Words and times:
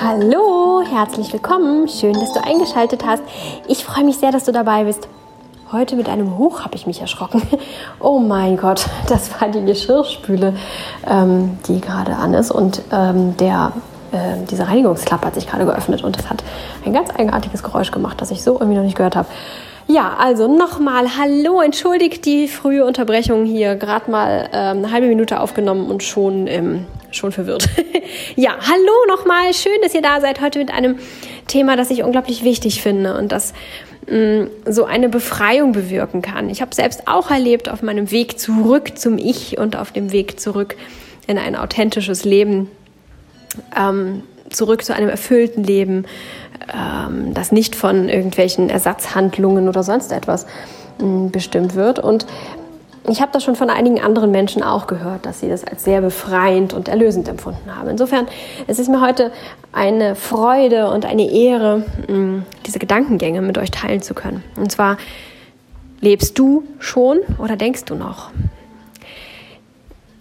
Hallo, 0.00 0.82
herzlich 0.86 1.32
willkommen. 1.32 1.88
Schön, 1.88 2.12
dass 2.12 2.34
du 2.34 2.44
eingeschaltet 2.44 3.06
hast. 3.06 3.22
Ich 3.66 3.82
freue 3.82 4.04
mich 4.04 4.18
sehr, 4.18 4.30
dass 4.30 4.44
du 4.44 4.52
dabei 4.52 4.84
bist. 4.84 5.08
Heute 5.72 5.96
mit 5.96 6.10
einem 6.10 6.36
Hoch 6.36 6.66
habe 6.66 6.74
ich 6.74 6.86
mich 6.86 7.00
erschrocken. 7.00 7.40
Oh 7.98 8.18
mein 8.18 8.58
Gott, 8.58 8.84
das 9.08 9.40
war 9.40 9.48
die 9.48 9.64
Geschirrspüle, 9.64 10.54
ähm, 11.06 11.58
die 11.66 11.80
gerade 11.80 12.14
an 12.14 12.34
ist. 12.34 12.50
Und 12.50 12.82
ähm, 12.92 13.38
der, 13.38 13.72
äh, 14.12 14.44
diese 14.50 14.68
Reinigungsklappe 14.68 15.28
hat 15.28 15.34
sich 15.34 15.46
gerade 15.46 15.64
geöffnet 15.64 16.04
und 16.04 16.18
das 16.18 16.28
hat 16.28 16.44
ein 16.84 16.92
ganz 16.92 17.08
eigenartiges 17.08 17.62
Geräusch 17.62 17.90
gemacht, 17.90 18.20
das 18.20 18.30
ich 18.30 18.42
so 18.42 18.52
irgendwie 18.52 18.76
noch 18.76 18.84
nicht 18.84 18.96
gehört 18.98 19.16
habe. 19.16 19.28
Ja, 19.90 20.16
also 20.18 20.54
nochmal 20.54 21.16
Hallo, 21.16 21.62
entschuldigt 21.62 22.26
die 22.26 22.46
frühe 22.46 22.84
Unterbrechung 22.84 23.46
hier, 23.46 23.74
gerade 23.74 24.10
mal 24.10 24.50
ähm, 24.52 24.78
eine 24.78 24.92
halbe 24.92 25.06
Minute 25.06 25.40
aufgenommen 25.40 25.90
und 25.90 26.02
schon, 26.02 26.46
ähm, 26.46 26.86
schon 27.10 27.32
verwirrt. 27.32 27.66
ja, 28.36 28.50
hallo 28.60 29.16
nochmal, 29.16 29.54
schön, 29.54 29.80
dass 29.82 29.94
ihr 29.94 30.02
da 30.02 30.20
seid 30.20 30.42
heute 30.42 30.58
mit 30.58 30.70
einem 30.70 30.98
Thema, 31.46 31.74
das 31.74 31.90
ich 31.90 32.02
unglaublich 32.02 32.44
wichtig 32.44 32.82
finde 32.82 33.16
und 33.16 33.32
das 33.32 33.54
so 34.66 34.86
eine 34.86 35.10
Befreiung 35.10 35.72
bewirken 35.72 36.22
kann. 36.22 36.48
Ich 36.48 36.62
habe 36.62 36.74
selbst 36.74 37.06
auch 37.06 37.30
erlebt 37.30 37.68
auf 37.68 37.82
meinem 37.82 38.10
Weg 38.10 38.38
zurück 38.38 38.98
zum 38.98 39.18
Ich 39.18 39.58
und 39.58 39.76
auf 39.76 39.92
dem 39.92 40.12
Weg 40.12 40.40
zurück 40.40 40.76
in 41.26 41.36
ein 41.36 41.54
authentisches 41.54 42.24
Leben, 42.24 42.70
ähm, 43.76 44.22
zurück 44.48 44.82
zu 44.82 44.94
einem 44.94 45.10
erfüllten 45.10 45.62
Leben, 45.62 46.06
ähm, 46.72 47.34
das 47.34 47.52
nicht 47.52 47.74
von 47.74 48.08
irgendwelchen 48.08 48.70
Ersatzhandlungen 48.70 49.68
oder 49.68 49.82
sonst 49.82 50.12
etwas 50.12 50.44
äh, 51.00 51.28
bestimmt 51.30 51.74
wird. 51.74 51.98
Und 51.98 52.26
ich 53.08 53.20
habe 53.20 53.32
das 53.32 53.44
schon 53.44 53.56
von 53.56 53.70
einigen 53.70 54.00
anderen 54.00 54.30
Menschen 54.30 54.62
auch 54.62 54.86
gehört, 54.86 55.24
dass 55.24 55.40
sie 55.40 55.48
das 55.48 55.64
als 55.64 55.84
sehr 55.84 56.00
befreiend 56.00 56.74
und 56.74 56.88
erlösend 56.88 57.28
empfunden 57.28 57.74
haben. 57.74 57.88
Insofern 57.88 58.26
es 58.66 58.78
ist 58.78 58.88
mir 58.88 59.00
heute 59.00 59.32
eine 59.72 60.14
Freude 60.14 60.90
und 60.90 61.06
eine 61.06 61.30
Ehre, 61.30 61.84
diese 62.66 62.78
Gedankengänge 62.78 63.40
mit 63.40 63.56
euch 63.56 63.70
teilen 63.70 64.02
zu 64.02 64.12
können. 64.12 64.44
Und 64.56 64.70
zwar, 64.72 64.98
lebst 66.00 66.38
du 66.38 66.64
schon 66.78 67.18
oder 67.38 67.56
denkst 67.56 67.84
du 67.86 67.94
noch? 67.94 68.30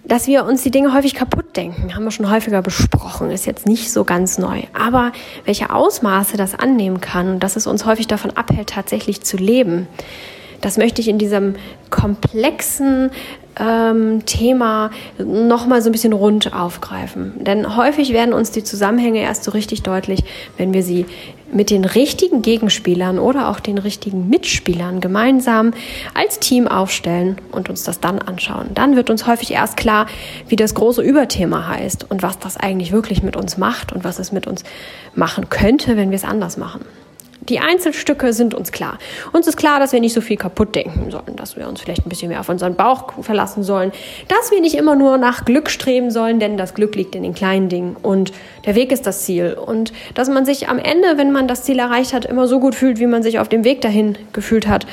Dass 0.08 0.26
wir 0.26 0.46
uns 0.46 0.64
die 0.64 0.72
Dinge 0.72 0.94
häufig 0.94 1.16
kaputt 1.16 1.58
denken, 1.58 1.94
haben 1.94 2.06
wir 2.06 2.12
schon 2.12 2.32
häufiger 2.32 2.62
besprochen, 2.62 3.30
ist 3.30 3.46
jetzt 3.46 3.66
nicht 3.66 3.92
so 3.92 4.06
ganz 4.06 4.38
neu. 4.38 4.64
Aber 4.74 5.12
welche 5.44 5.70
Ausmaße 5.70 6.38
das 6.38 6.56
annehmen 6.56 7.02
kann 7.02 7.30
und 7.30 7.44
dass 7.44 7.58
es 7.58 7.68
uns 7.68 7.86
häufig 7.86 8.08
davon 8.08 8.32
abhält, 8.32 8.70
tatsächlich 8.70 9.22
zu 9.24 9.36
leben, 9.36 9.86
das 10.62 10.78
möchte 10.78 11.02
ich 11.02 11.10
in 11.10 11.18
diesem 11.18 11.56
komplexen 11.90 13.12
ähm, 13.60 14.26
Thema 14.26 14.92
nochmal 15.18 15.82
so 15.82 15.90
ein 15.90 15.92
bisschen 15.92 16.14
rund 16.14 16.54
aufgreifen. 16.54 17.34
Denn 17.44 17.76
häufig 17.76 18.14
werden 18.14 18.34
uns 18.34 18.52
die 18.52 18.64
Zusammenhänge 18.64 19.20
erst 19.20 19.44
so 19.44 19.52
richtig 19.52 19.84
deutlich, 19.84 20.24
wenn 20.56 20.74
wir 20.74 20.84
sie 20.84 21.06
mit 21.52 21.70
den 21.70 21.86
richtigen 21.86 22.42
Gegenspielern 22.42 23.20
oder 23.20 23.50
auch 23.50 23.60
den 23.60 23.78
richtigen 23.78 24.30
Mitspielern 24.30 25.00
gemeinsam 25.02 25.72
als 26.14 26.40
Team 26.40 26.68
aufstellen 26.68 27.38
und 27.52 27.70
uns 27.70 27.84
das 27.84 28.00
dann 28.00 28.20
anschauen. 28.20 28.70
Dann 28.74 28.96
wird 28.96 29.10
uns 29.10 29.28
häufig 29.28 29.52
erst 29.52 29.78
klar, 29.78 30.08
wie 30.48 30.56
das 30.56 30.76
große 30.76 31.02
Überthema 31.02 31.68
heißt 31.68 32.10
und 32.10 32.24
was 32.24 32.40
das 32.40 32.58
eigentlich 32.58 32.92
wirklich 32.92 33.24
mit 33.24 33.36
uns 33.36 33.58
macht 33.58 33.94
und 33.94 34.04
was 34.04 34.20
es 34.20 34.32
mit 34.32 34.48
uns 34.48 34.64
machen 35.16 35.50
könnte, 35.50 35.98
wenn 35.98 36.10
wir 36.10 36.18
es 36.18 36.26
anders 36.26 36.58
machen. 36.58 36.82
Die 37.50 37.60
Einzelstücke 37.60 38.34
sind 38.34 38.54
uns 38.54 38.72
klar. 38.72 38.98
Uns 39.32 39.48
ist 39.48 39.56
klar, 39.56 39.80
dass 39.80 39.94
wir 39.94 40.02
nicht 40.02 40.14
so 40.14 40.22
viel 40.22 40.36
kaputt 40.36 40.76
denken 40.76 41.12
sollen, 41.12 41.36
dass 41.36 41.56
wir 41.56 41.68
uns 41.68 41.80
vielleicht 41.80 42.06
ein 42.06 42.10
bisschen 42.10 42.28
mehr 42.30 42.42
auf 42.42 42.50
unseren 42.50 42.76
Bauch 42.76 43.14
verlassen 43.22 43.64
sollen, 43.64 43.92
dass 44.28 44.52
wir 44.52 44.60
nicht 44.60 44.76
immer 44.76 44.96
nur 44.96 45.18
nach 45.18 45.46
Glück 45.46 45.70
streben 45.70 46.12
sollen, 46.12 46.40
denn 46.40 46.58
das 46.58 46.74
Glück 46.74 46.96
liegt 46.96 47.16
in 47.16 47.24
den 47.24 47.34
kleinen 47.34 47.70
Dingen 47.70 47.96
und 48.02 48.34
der 48.66 48.76
Weg 48.76 48.92
ist 48.92 49.08
das 49.08 49.24
Ziel. 49.24 49.54
Und 49.54 49.94
dass 50.14 50.30
man 50.30 50.46
sich 50.46 50.68
am 50.68 50.78
Ende, 50.78 51.18
wenn 51.18 51.32
man 51.32 51.48
das 51.48 51.64
Ziel 51.64 51.80
erreicht 51.80 52.14
hat, 52.14 52.26
immer 52.26 52.48
so 52.48 52.60
gut 52.60 52.76
fühlt, 52.76 53.00
wie 53.00 53.08
man 53.08 53.24
sich 53.24 53.40
auf 53.40 53.48
dem 53.48 53.64
Weg 53.64 53.82
dahin 53.82 54.18
gefühlt 54.34 54.68
hat, 54.68 54.86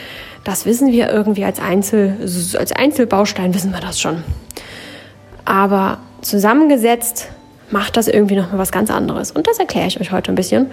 das 0.45 0.67
wissen 0.67 0.93
wir 0.93 1.11
irgendwie 1.11 1.45
als, 1.45 1.59
Einzel, 1.59 2.17
als 2.21 2.73
Einzelbaustein, 2.73 3.55
wissen 3.55 3.73
wir 3.73 3.81
das 3.81 4.01
schon. 4.01 4.23
Aber 5.45 5.99
zusammengesetzt 6.21 7.29
macht 7.71 7.97
das 7.97 8.09
irgendwie 8.09 8.37
noch 8.37 8.53
mal 8.53 8.59
was 8.59 8.71
ganz 8.71 8.91
anderes. 8.91 9.31
Und 9.31 9.47
das 9.47 9.59
erkläre 9.59 9.89
ich 9.89 10.01
euch 10.01 10.13
heute 10.13 10.31
ein 10.31 10.35
bisschen. 10.35 10.71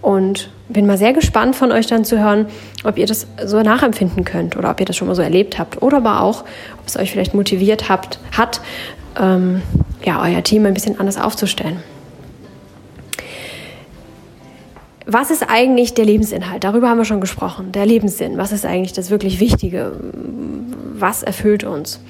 Und 0.00 0.50
bin 0.68 0.86
mal 0.86 0.98
sehr 0.98 1.12
gespannt 1.12 1.56
von 1.56 1.72
euch 1.72 1.86
dann 1.86 2.04
zu 2.04 2.20
hören, 2.20 2.46
ob 2.84 2.98
ihr 2.98 3.06
das 3.06 3.26
so 3.44 3.62
nachempfinden 3.62 4.24
könnt 4.24 4.56
oder 4.56 4.70
ob 4.70 4.80
ihr 4.80 4.86
das 4.86 4.96
schon 4.96 5.08
mal 5.08 5.14
so 5.14 5.22
erlebt 5.22 5.58
habt 5.58 5.82
oder 5.82 5.98
aber 5.98 6.20
auch, 6.20 6.42
ob 6.78 6.86
es 6.86 6.96
euch 6.96 7.10
vielleicht 7.10 7.34
motiviert 7.34 7.88
habt, 7.88 8.18
hat, 8.36 8.60
ähm, 9.20 9.62
ja, 10.04 10.22
euer 10.22 10.42
Team 10.42 10.66
ein 10.66 10.74
bisschen 10.74 11.00
anders 11.00 11.18
aufzustellen. 11.18 11.82
Was 15.06 15.30
ist 15.30 15.48
eigentlich 15.48 15.94
der 15.94 16.04
Lebensinhalt? 16.04 16.62
Darüber 16.62 16.90
haben 16.90 16.98
wir 16.98 17.06
schon 17.06 17.22
gesprochen. 17.22 17.72
Der 17.72 17.86
Lebenssinn. 17.86 18.36
Was 18.36 18.52
ist 18.52 18.66
eigentlich 18.66 18.92
das 18.92 19.08
wirklich 19.08 19.40
Wichtige? 19.40 19.92
Was 20.92 21.22
erfüllt 21.22 21.64
uns? 21.64 22.00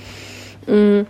Mhm 0.66 1.06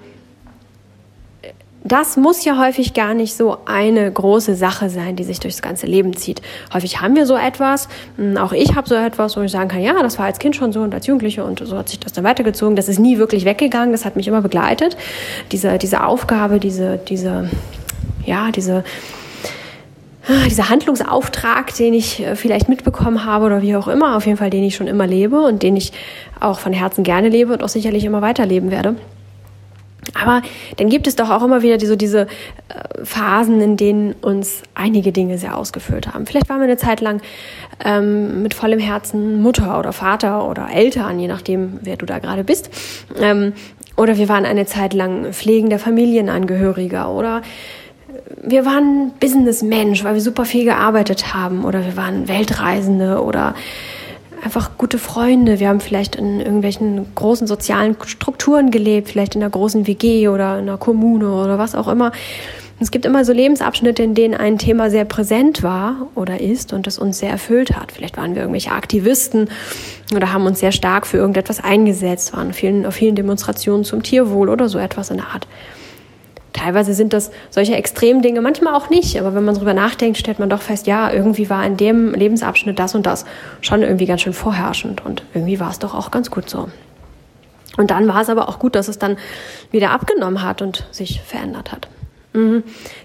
das 1.85 2.17
muss 2.17 2.45
ja 2.45 2.59
häufig 2.59 2.93
gar 2.93 3.15
nicht 3.15 3.35
so 3.35 3.59
eine 3.65 4.11
große 4.11 4.55
Sache 4.57 4.91
sein, 4.91 5.15
die 5.17 5.25
sich 5.25 5.39
durchs 5.39 5.63
ganze 5.63 5.87
Leben 5.87 6.17
zieht. 6.17 6.43
Häufig 6.73 7.01
haben 7.01 7.15
wir 7.15 7.25
so 7.25 7.37
etwas, 7.37 7.89
hm, 8.17 8.37
auch 8.37 8.53
ich 8.53 8.75
habe 8.75 8.89
so 8.89 8.97
etwas, 8.97 9.37
wo 9.37 9.43
ich 9.43 9.53
sagen 9.53 9.69
kann, 9.69 9.81
ja, 9.81 9.95
das 10.03 10.19
war 10.19 10.27
als 10.27 10.39
Kind 10.39 10.57
schon 10.57 10.73
so 10.73 10.81
und 10.81 10.93
als 10.93 11.07
Jugendliche 11.07 11.45
und 11.45 11.61
so 11.65 11.79
hat 11.79 11.89
sich 11.89 12.01
das 12.01 12.13
dann 12.13 12.25
weitergezogen. 12.25 12.75
Das 12.75 12.89
ist 12.89 12.99
nie 12.99 13.19
wirklich 13.19 13.45
weggegangen, 13.45 13.93
das 13.93 14.05
hat 14.05 14.17
mich 14.17 14.27
immer 14.27 14.43
begleitet. 14.43 14.97
Diese, 15.53 15.79
diese 15.79 16.05
Aufgabe, 16.05 16.59
diese, 16.59 16.99
diese, 16.99 17.49
ja, 18.27 18.51
diese, 18.51 18.83
ah, 20.27 20.49
dieser 20.49 20.71
Handlungsauftrag, 20.71 21.75
den 21.77 21.95
ich 21.95 22.21
äh, 22.21 22.35
vielleicht 22.35 22.69
mitbekommen 22.69 23.25
habe 23.25 23.47
oder 23.47 23.63
wie 23.63 23.77
auch 23.77 23.89
immer, 23.89 24.17
auf 24.17 24.27
jeden 24.27 24.39
Fall 24.39 24.51
den 24.51 24.65
ich 24.65 24.75
schon 24.75 24.89
immer 24.89 25.07
lebe 25.07 25.41
und 25.41 25.63
den 25.63 25.77
ich 25.77 25.93
auch 26.41 26.59
von 26.59 26.73
Herzen 26.73 27.05
gerne 27.05 27.29
lebe 27.29 27.53
und 27.53 27.63
auch 27.63 27.69
sicherlich 27.69 28.05
immer 28.05 28.21
weiterleben 28.21 28.73
werde. 28.73 28.97
Aber 30.15 30.43
dann 30.77 30.89
gibt 30.89 31.07
es 31.07 31.17
doch 31.17 31.31
auch 31.31 31.43
immer 31.43 31.63
wieder 31.63 31.79
so 31.85 31.97
diese 31.97 32.23
äh, 32.23 33.05
Phasen, 33.05 33.61
in 33.61 33.77
denen 33.77 34.13
uns 34.15 34.63
einige 34.75 35.13
Dinge 35.13 35.39
sehr 35.39 35.57
ausgefüllt 35.57 36.13
haben. 36.13 36.27
Vielleicht 36.27 36.49
waren 36.49 36.59
wir 36.59 36.65
eine 36.65 36.77
Zeit 36.77 37.01
lang 37.01 37.21
ähm, 37.85 38.43
mit 38.43 38.55
vollem 38.55 38.79
Herzen 38.79 39.43
Mutter 39.43 39.79
oder 39.79 39.93
Vater 39.93 40.49
oder 40.49 40.69
Eltern, 40.73 41.19
je 41.19 41.29
nachdem, 41.29 41.79
wer 41.83 41.97
du 41.97 42.07
da 42.07 42.19
gerade 42.19 42.45
bist. 42.45 42.71
Ähm, 43.21 43.53
oder 43.97 44.17
wir 44.17 44.29
waren 44.29 44.45
eine 44.45 44.67
Zeit 44.67 44.95
lang 44.95 45.33
pflegender 45.33 45.79
Familienangehöriger 45.79 47.11
oder 47.11 47.43
wir 48.43 48.65
waren 48.65 49.13
Businessmensch, 49.19 50.05
weil 50.05 50.15
wir 50.15 50.21
super 50.21 50.45
viel 50.45 50.65
gearbeitet 50.65 51.35
haben 51.35 51.65
oder 51.65 51.85
wir 51.85 51.97
waren 51.97 52.29
Weltreisende 52.29 53.23
oder 53.23 53.55
einfach 54.43 54.79
gute 54.79 54.99
Freunde. 54.99 55.61
Wir 55.61 55.69
haben 55.69 55.81
vielleicht 55.81 56.17
in 56.17 56.41
irgendwelchen 56.41 57.15
großen 57.15 57.47
sozialen 57.47 57.97
Strukturen 58.07 58.71
gelebt, 58.71 59.09
vielleicht 59.09 59.35
in 59.35 59.43
einer 59.43 59.51
großen 59.51 59.87
WG 59.87 60.29
oder 60.29 60.59
in 60.59 60.69
einer 60.69 60.79
Kommune 60.79 61.31
oder 61.33 61.59
was 61.59 61.75
auch 61.75 61.89
immer. 61.89 62.13
Es 62.81 62.93
gibt 62.93 63.05
immer 63.05 63.25
so 63.25 63.33
Lebensabschnitte, 63.33 64.05
in 64.05 64.15
denen 64.15 64.35
ein 64.35 64.57
Thema 64.57 64.89
sehr 64.89 65.05
präsent 65.05 65.65
war 65.65 66.09
oder 66.15 66.41
ist 66.41 66.73
und 66.73 66.87
es 66.87 66.99
uns 66.99 67.19
sehr 67.19 67.31
erfüllt 67.31 67.77
hat. 67.77 67.91
Vielleicht 67.91 68.17
waren 68.17 68.35
wir 68.35 68.43
irgendwelche 68.43 68.71
Aktivisten 68.71 69.51
oder 70.15 70.33
haben 70.33 70.47
uns 70.47 70.61
sehr 70.61 70.71
stark 70.71 71.07
für 71.07 71.17
irgendetwas 71.17 71.63
eingesetzt, 71.63 72.33
waren 72.37 72.53
vielen, 72.53 72.87
auf 72.87 72.95
vielen 72.95 73.17
Demonstrationen 73.17 73.85
zum 73.85 74.05
Tierwohl 74.05 74.49
oder 74.49 74.69
so 74.69 74.79
etwas 74.79 75.11
in 75.11 75.17
der 75.17 75.27
Art. 75.27 75.49
Teilweise 76.59 76.93
sind 76.93 77.13
das 77.13 77.31
solche 77.51 77.77
Extremdinge, 77.77 78.41
manchmal 78.41 78.75
auch 78.75 78.91
nicht, 78.91 79.17
aber 79.21 79.33
wenn 79.33 79.45
man 79.45 79.55
darüber 79.55 79.75
nachdenkt, 79.75 80.19
stellt 80.19 80.41
man 80.41 80.51
doch 80.51 80.61
fest, 80.61 80.89
ja, 80.89 81.13
irgendwie 81.13 81.49
war 81.49 81.65
in 81.65 81.77
dem 81.77 82.15
Lebensabschnitt 82.15 82.81
das 82.81 82.97
und 82.97 83.07
das 83.07 83.25
schon 83.61 83.83
irgendwie 83.83 84.07
ganz 84.07 84.23
schön 84.23 84.33
vorherrschend 84.33 85.05
und 85.05 85.23
irgendwie 85.35 85.61
war 85.61 85.71
es 85.71 85.79
doch 85.79 85.95
auch 85.95 86.11
ganz 86.11 86.33
gut 86.33 86.51
so. 86.51 86.69
Und 87.77 87.93
dann 87.93 88.09
war 88.09 88.23
es 88.23 88.29
aber 88.29 88.49
auch 88.49 88.59
gut, 88.59 88.75
dass 88.75 88.89
es 88.89 88.99
dann 88.99 89.19
wieder 89.71 89.93
abgenommen 89.93 90.43
hat 90.43 90.61
und 90.61 90.85
sich 90.91 91.21
verändert 91.21 91.71
hat. 91.71 91.87
Mhm. 92.33 92.65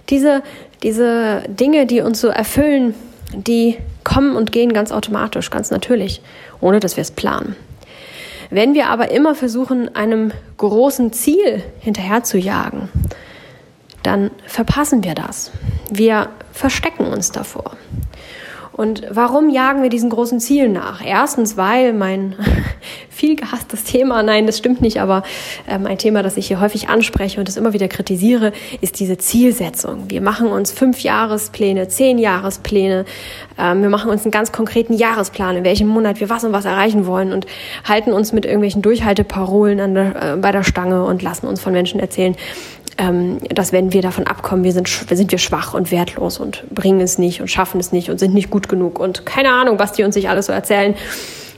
Diese, 0.10 0.42
diese 0.82 1.44
Dinge, 1.48 1.86
die 1.86 2.02
uns 2.02 2.20
so 2.22 2.30
erfüllen, 2.30 2.96
die 3.36 3.78
kommen 4.04 4.36
und 4.36 4.52
gehen 4.52 4.74
ganz 4.74 4.92
automatisch, 4.92 5.52
ganz 5.52 5.70
natürlich, 5.70 6.22
ohne 6.60 6.80
dass 6.80 6.98
wir 6.98 7.04
es 7.04 7.12
planen. 7.12 7.56
Wenn 8.50 8.74
wir 8.74 8.88
aber 8.88 9.12
immer 9.12 9.36
versuchen, 9.36 9.96
einem 9.96 10.32
großen 10.58 11.14
Ziel 11.14 11.62
hinterher 11.80 12.24
zu 12.24 12.40
jagen, 12.40 12.90
dann 14.04 14.32
verpassen 14.46 15.04
wir 15.04 15.16
das. 15.16 15.52
Wir 15.90 16.30
verstecken 16.52 17.06
uns 17.08 17.32
davor. 17.32 17.78
Und 18.74 19.04
warum 19.12 19.52
jagen 19.52 19.84
wir 19.84 19.90
diesen 19.90 20.10
großen 20.10 20.40
Zielen 20.40 20.74
nach? 20.74 21.06
Erstens, 21.06 21.58
weil 21.58 21.94
mein 21.94 22.36
viel 23.10 23.36
gehasstes 23.36 23.84
Thema, 23.84 24.24
nein, 24.24 24.48
das 24.48 24.58
stimmt 24.58 24.82
nicht, 24.82 25.00
aber 25.00 25.22
ähm, 25.68 25.86
ein 25.86 26.00
Thema, 26.00 26.24
das 26.24 26.38
ich 26.38 26.48
hier 26.48 26.60
häufig 26.60 26.90
anspreche 26.90 27.40
und 27.40 27.48
das 27.48 27.56
immer 27.56 27.74
wieder 27.74 27.88
kritisiere, 27.88 28.52
ist 28.82 29.00
diese 29.00 29.18
Zielsetzung. 29.20 30.10
Wir 30.10 30.22
machen 30.22 30.48
uns 30.48 30.72
fünf 30.72 31.02
Jahrespläne, 31.02 31.88
zehn 31.88 32.18
Jahrespläne, 32.18 33.06
ähm, 33.60 33.84
wir 33.84 33.90
machen 33.90 34.10
uns 34.10 34.24
einen 34.24 34.32
ganz 34.32 34.52
konkreten 34.52 34.94
Jahresplan, 34.94 35.58
in 35.58 35.64
welchem 35.64 35.88
Monat 35.88 36.20
wir 36.20 36.32
was 36.32 36.44
und 36.44 36.52
was 36.52 36.66
erreichen 36.66 37.06
wollen 37.06 37.32
und 37.32 37.46
halten 37.88 38.12
uns 38.12 38.34
mit 38.34 38.46
irgendwelchen 38.46 38.82
Durchhalteparolen 38.82 39.94
der, 39.94 40.34
äh, 40.34 40.38
bei 40.38 40.52
der 40.52 40.64
Stange 40.64 41.06
und 41.06 41.22
lassen 41.22 41.46
uns 41.46 41.62
von 41.62 41.74
Menschen 41.74 42.00
erzählen, 42.00 42.36
ähm, 42.98 43.40
dass 43.50 43.72
wenn 43.72 43.94
wir 43.94 44.02
davon 44.02 44.28
abkommen, 44.28 44.64
wir 44.64 44.72
sind, 44.72 44.88
sind 44.88 45.32
wir 45.32 45.40
schwach 45.40 45.74
und 45.74 45.92
wertlos 45.92 46.38
und 46.40 46.64
bringen 46.70 47.02
es 47.02 47.18
nicht 47.18 47.42
und 47.42 47.48
schaffen 47.50 47.80
es 47.80 47.92
nicht 47.92 48.10
und 48.10 48.20
sind 48.20 48.34
nicht 48.34 48.50
gut 48.50 48.70
genug 48.70 49.00
und 49.00 49.26
keine 49.26 49.52
Ahnung, 49.52 49.80
was 49.80 49.94
die 49.94 50.04
uns 50.04 50.16
sich 50.16 50.30
alles 50.30 50.48
so 50.48 50.54
erzählen 50.54 50.96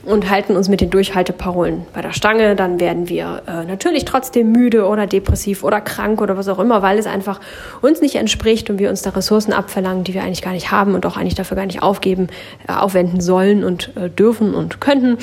und 0.06 0.30
halten 0.30 0.56
uns 0.56 0.68
mit 0.68 0.80
den 0.80 0.90
Durchhalteparolen 0.90 1.84
bei 1.92 2.00
der 2.00 2.12
Stange, 2.12 2.54
dann 2.54 2.78
werden 2.78 3.08
wir 3.08 3.42
äh, 3.46 3.64
natürlich 3.64 4.04
trotzdem 4.04 4.52
müde 4.52 4.86
oder 4.86 5.06
depressiv 5.06 5.64
oder 5.64 5.80
krank 5.80 6.20
oder 6.20 6.36
was 6.36 6.48
auch 6.48 6.60
immer, 6.60 6.80
weil 6.80 6.98
es 6.98 7.06
einfach 7.06 7.40
uns 7.82 8.00
nicht 8.00 8.14
entspricht 8.14 8.70
und 8.70 8.78
wir 8.78 8.88
uns 8.88 9.02
da 9.02 9.10
Ressourcen 9.10 9.52
abverlangen, 9.52 10.04
die 10.04 10.14
wir 10.14 10.22
eigentlich 10.22 10.42
gar 10.42 10.52
nicht 10.52 10.70
haben 10.70 10.94
und 10.94 11.04
auch 11.06 11.16
eigentlich 11.16 11.34
dafür 11.34 11.56
gar 11.56 11.66
nicht 11.66 11.82
aufgeben, 11.82 12.28
äh, 12.68 12.72
aufwenden 12.72 13.20
sollen 13.20 13.64
und 13.64 13.90
äh, 13.96 14.08
dürfen 14.08 14.54
und 14.54 14.80
könnten. 14.80 15.18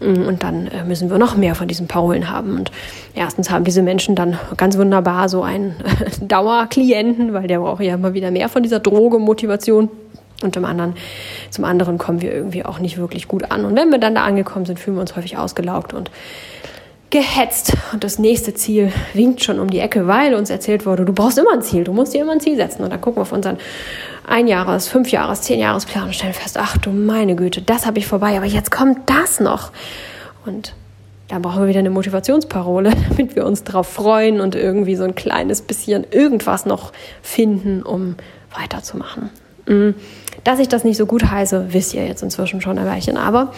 Mm, 0.00 0.28
und 0.28 0.42
dann 0.42 0.66
äh, 0.66 0.84
müssen 0.84 1.10
wir 1.10 1.18
noch 1.18 1.36
mehr 1.36 1.54
von 1.54 1.66
diesen 1.66 1.88
Parolen 1.88 2.30
haben. 2.30 2.56
Und 2.56 2.70
erstens 3.14 3.50
haben 3.50 3.64
diese 3.64 3.82
Menschen 3.82 4.14
dann 4.14 4.38
ganz 4.58 4.76
wunderbar 4.76 5.30
so 5.30 5.42
einen 5.42 5.76
Dauerklienten, 6.20 7.32
weil 7.32 7.46
der 7.46 7.60
braucht 7.60 7.82
ja 7.82 7.94
immer 7.94 8.12
wieder 8.12 8.30
mehr 8.30 8.50
von 8.50 8.62
dieser 8.62 8.80
Droge, 8.80 9.18
Motivation. 9.18 9.88
Und 10.42 10.54
zum 10.54 10.64
anderen, 10.64 10.94
zum 11.50 11.64
anderen 11.64 11.98
kommen 11.98 12.20
wir 12.20 12.32
irgendwie 12.32 12.64
auch 12.64 12.78
nicht 12.78 12.98
wirklich 12.98 13.26
gut 13.26 13.50
an. 13.50 13.64
Und 13.64 13.76
wenn 13.76 13.90
wir 13.90 13.98
dann 13.98 14.14
da 14.14 14.24
angekommen 14.24 14.66
sind, 14.66 14.78
fühlen 14.78 14.96
wir 14.96 15.00
uns 15.00 15.16
häufig 15.16 15.38
ausgelaugt 15.38 15.94
und 15.94 16.10
gehetzt. 17.10 17.72
Und 17.92 18.04
das 18.04 18.18
nächste 18.18 18.52
Ziel 18.54 18.92
winkt 19.14 19.42
schon 19.42 19.58
um 19.58 19.70
die 19.70 19.78
Ecke, 19.78 20.06
weil 20.06 20.34
uns 20.34 20.50
erzählt 20.50 20.84
wurde, 20.84 21.04
du 21.04 21.12
brauchst 21.12 21.38
immer 21.38 21.52
ein 21.52 21.62
Ziel, 21.62 21.84
du 21.84 21.92
musst 21.92 22.12
dir 22.14 22.22
immer 22.22 22.32
ein 22.32 22.40
Ziel 22.40 22.56
setzen. 22.56 22.82
Und 22.82 22.90
dann 22.90 23.00
gucken 23.00 23.18
wir 23.18 23.22
auf 23.22 23.32
unseren 23.32 23.58
Einjahres-, 24.28 24.88
Fünfjahres-, 24.88 25.42
Zehnjahresplan 25.42 26.04
und 26.04 26.14
stellen 26.14 26.34
fest, 26.34 26.58
ach 26.58 26.76
du 26.76 26.90
meine 26.90 27.36
Güte, 27.36 27.62
das 27.62 27.86
habe 27.86 27.98
ich 27.98 28.06
vorbei, 28.06 28.36
aber 28.36 28.46
jetzt 28.46 28.70
kommt 28.70 29.08
das 29.08 29.40
noch. 29.40 29.72
Und 30.44 30.74
dann 31.28 31.42
brauchen 31.42 31.62
wir 31.62 31.68
wieder 31.68 31.80
eine 31.80 31.90
Motivationsparole, 31.90 32.92
damit 33.08 33.36
wir 33.36 33.46
uns 33.46 33.64
darauf 33.64 33.88
freuen 33.88 34.40
und 34.40 34.54
irgendwie 34.54 34.96
so 34.96 35.04
ein 35.04 35.14
kleines 35.14 35.62
bisschen 35.62 36.04
irgendwas 36.10 36.66
noch 36.66 36.92
finden, 37.22 37.82
um 37.82 38.16
weiterzumachen. 38.52 39.30
Mm. 39.66 39.90
Dass 40.46 40.60
ich 40.60 40.68
das 40.68 40.84
nicht 40.84 40.96
so 40.96 41.06
gut 41.06 41.28
heiße, 41.28 41.72
wisst 41.72 41.92
ihr 41.92 42.06
jetzt 42.06 42.22
inzwischen 42.22 42.60
schon 42.60 42.78
ein 42.78 42.86
Weilchen. 42.86 43.16
Aber 43.16 43.50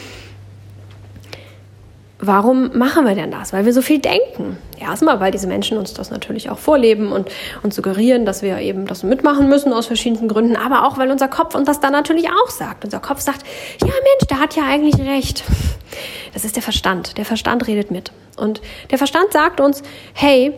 warum 2.19 2.79
machen 2.79 3.05
wir 3.05 3.15
denn 3.15 3.31
das? 3.31 3.53
Weil 3.53 3.67
wir 3.67 3.75
so 3.75 3.83
viel 3.83 3.99
denken. 3.99 4.57
Erstmal, 4.81 5.21
weil 5.21 5.31
diese 5.31 5.49
Menschen 5.49 5.77
uns 5.77 5.93
das 5.93 6.11
natürlich 6.11 6.49
auch 6.49 6.57
vorleben 6.57 7.13
und, 7.13 7.29
und 7.63 7.75
suggerieren, 7.75 8.25
dass 8.25 8.41
wir 8.41 8.57
eben 8.61 8.87
das 8.87 9.03
mitmachen 9.03 9.51
müssen 9.51 9.75
aus 9.75 9.87
verschiedenen 9.87 10.29
Gründen, 10.29 10.57
aber 10.57 10.89
auch, 10.89 10.97
weil 10.97 11.11
unser 11.11 11.29
Kopf 11.29 11.55
uns 11.55 11.67
das 11.67 11.79
dann 11.79 11.93
natürlich 11.93 12.31
auch 12.31 12.49
sagt. 12.49 12.87
Unser 12.87 13.01
Kopf 13.01 13.21
sagt, 13.21 13.43
ja 13.83 13.89
Mensch, 13.89 14.27
der 14.31 14.41
hat 14.41 14.57
ja 14.57 14.63
eigentlich 14.65 14.99
recht. 15.07 15.45
Das 16.33 16.47
ist 16.47 16.57
der 16.57 16.63
Verstand. 16.63 17.19
Der 17.19 17.27
Verstand 17.27 17.67
redet 17.67 17.91
mit. 17.91 18.13
Und 18.39 18.63
der 18.91 18.97
Verstand 18.97 19.31
sagt 19.35 19.61
uns, 19.61 19.83
hey, 20.15 20.55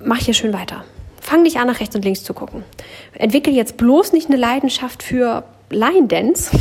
mach 0.00 0.16
hier 0.16 0.32
schön 0.32 0.54
weiter. 0.54 0.82
Fang 1.26 1.42
dich 1.42 1.58
an, 1.58 1.66
nach 1.66 1.80
rechts 1.80 1.96
und 1.96 2.04
links 2.04 2.22
zu 2.22 2.34
gucken. 2.34 2.62
Entwickel 3.12 3.52
jetzt 3.52 3.76
bloß 3.78 4.12
nicht 4.12 4.28
eine 4.28 4.36
Leidenschaft 4.36 5.02
für 5.02 5.42
Line 5.70 6.06
Dance. 6.06 6.56